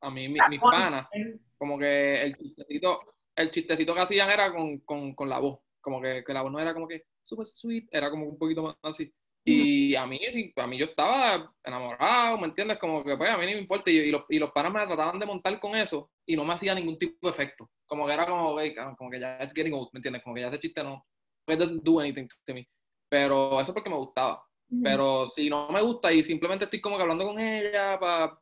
[0.00, 1.08] a mí, mi- mis panas,
[1.56, 5.60] como que el chistecito, el chistecito que hacían era con, con, con la voz.
[5.80, 8.62] Como que, que la voz no era como que super sweet, era como un poquito
[8.62, 9.12] más así.
[9.44, 10.20] Y a mí,
[10.56, 12.78] a mí yo estaba enamorado, ¿me entiendes?
[12.78, 13.90] Como que pues a mí ni me importa.
[13.90, 16.52] Y, y los, y los panas me trataban de montar con eso y no me
[16.52, 17.70] hacía ningún tipo de efecto.
[17.86, 20.22] Como que era como, "Wey, como que ya es getting old, ¿me entiendes?
[20.22, 21.02] Como que ya ese chiste no,
[21.46, 22.68] it doesn't do anything to me.
[23.08, 24.44] Pero eso porque me gustaba.
[24.82, 28.38] Pero si no me gusta y simplemente estoy como que hablando con ella para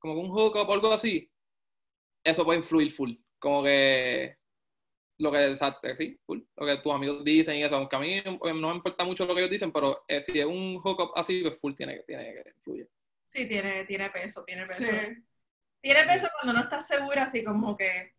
[0.00, 1.30] como que un hookup o algo así,
[2.24, 3.12] eso puede influir full.
[3.38, 4.34] Como que
[5.18, 8.18] lo que exacto, sí, full, lo que tus amigos dicen y eso, aunque a mí
[8.18, 11.12] eh, no me importa mucho lo que ellos dicen, pero eh, si es un hookup
[11.16, 12.88] así, pues full tiene que, tiene que influir.
[13.24, 14.84] Sí, tiene, tiene peso, tiene peso.
[14.84, 14.90] Sí.
[15.80, 18.14] Tiene peso cuando no estás segura, así como que.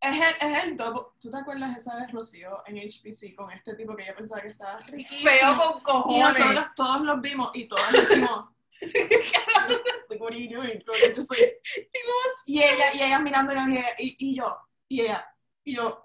[0.00, 1.08] Es el, es el double.
[1.18, 4.48] ¿Tú te acuerdas esa vez, Rocío, en HPC con este tipo que yo pensaba que
[4.48, 5.30] estaba riquísimo?
[5.30, 6.38] Feo con Y cojones.
[6.38, 8.44] nosotros todos los vimos y todos decimos,
[12.46, 14.56] y ella, y ella mirándonos y, y, y yo,
[14.88, 15.28] y ella,
[15.68, 16.00] y yo,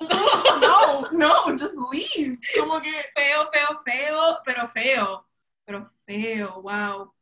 [0.62, 2.38] no, no, just leave.
[2.60, 5.28] Como que, Feo, feo, feo, pero feo.
[5.66, 7.14] Pero feo, wow.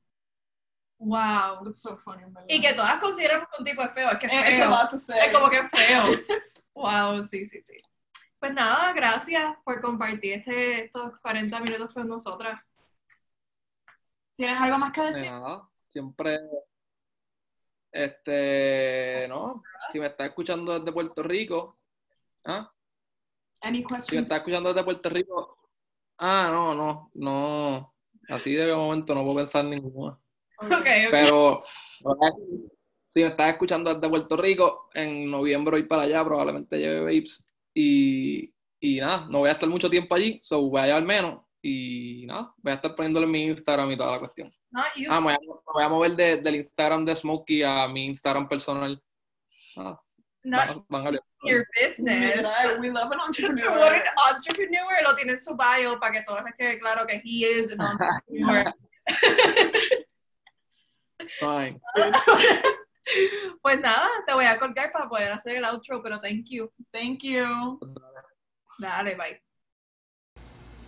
[0.98, 1.68] Wow.
[1.68, 2.24] it's so funny.
[2.48, 4.70] Y que todas consideran que un tipo es feo, es que es It's a feo.
[4.70, 5.20] lot to say.
[5.28, 6.04] Es como que es feo.
[6.74, 7.74] Wow, sí, sí, sí.
[8.40, 12.60] Pues nada, gracias por compartir este, estos 40 minutos con nosotras.
[14.36, 15.30] ¿Tienes algo más que De decir?
[15.32, 16.40] nada, siempre,
[17.92, 19.62] este, no,
[19.92, 21.78] si me estás escuchando desde Puerto Rico,
[22.46, 22.72] ¿ah?
[23.62, 25.58] Any Si me estás escuchando desde Puerto Rico,
[26.18, 27.94] ah, no, no, no,
[28.30, 30.18] así de momento no puedo pensar ninguna.
[30.60, 30.86] Ok, ok.
[31.12, 31.64] Pero
[33.14, 37.48] si me estás escuchando desde Puerto Rico, en noviembre voy para allá, probablemente lleve Babes.
[37.74, 41.42] Y, y nada, no voy a estar mucho tiempo allí, so voy a llevar menos.
[41.62, 44.52] Y nada, voy a estar poniéndole en mi Instagram y toda la cuestión.
[44.72, 44.82] No.
[45.10, 48.06] Ah, me voy a, me voy a mover de- del Instagram de Smokey a mi
[48.08, 49.00] Instagram personal.
[49.78, 50.00] Ah,
[50.44, 52.46] not van, your business.
[52.80, 53.94] We love an What entrepreneur.
[53.94, 57.46] an entrepreneur lo tiene en su bio para que todos les quede claro que he
[57.46, 58.74] is an entrepreneur.
[61.40, 61.80] Fine.
[63.62, 66.72] pues nada, te voy a colgar para poder hacer el outro, pero thank you.
[66.92, 67.80] Thank you.
[68.80, 69.42] Dale, bye.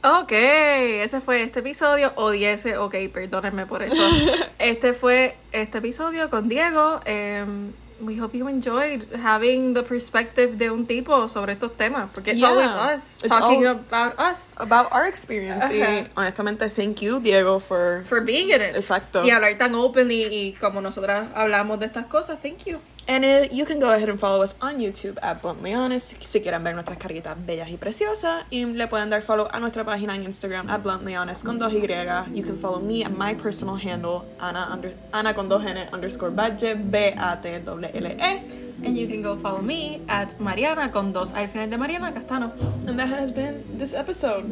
[0.06, 2.12] Ok, ese fue este episodio.
[2.16, 4.02] Odié ese, ok, perdónenme por eso.
[4.60, 7.00] Este fue este episodio con Diego.
[7.06, 7.74] Um,
[8.06, 12.40] we hope you enjoyed having the perspective de un tipo sobre estos temas, porque it's
[12.42, 12.50] Yeah.
[12.50, 15.66] always us It's talking all- about us About our experience.
[15.72, 18.04] Y honestamente, thank you, Diego, for.
[18.06, 18.76] for being in it.
[18.76, 19.24] Exacto.
[19.24, 22.80] Y hablar tan openly y como nosotras hablamos de estas cosas, thank you.
[23.06, 26.24] And it, you can go ahead and follow us on YouTube at Bluntly Honest.
[26.24, 28.46] Si quieren ver nuestras caritas bellas y preciosas.
[28.50, 31.74] Y le pueden dar follow a nuestra página en Instagram at Bluntly Honest con dos
[31.74, 31.86] Y.
[32.34, 36.32] You can follow me at my personal handle, Ana, under, Ana con dos N underscore
[36.32, 38.42] badge, B-A-T-L-L-E.
[38.84, 42.54] And you can go follow me at Mariana con dos al final de Mariana Castano.
[42.88, 44.46] And that has been this episode.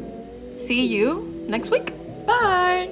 [0.57, 1.93] See you next week.
[2.25, 2.89] Bye.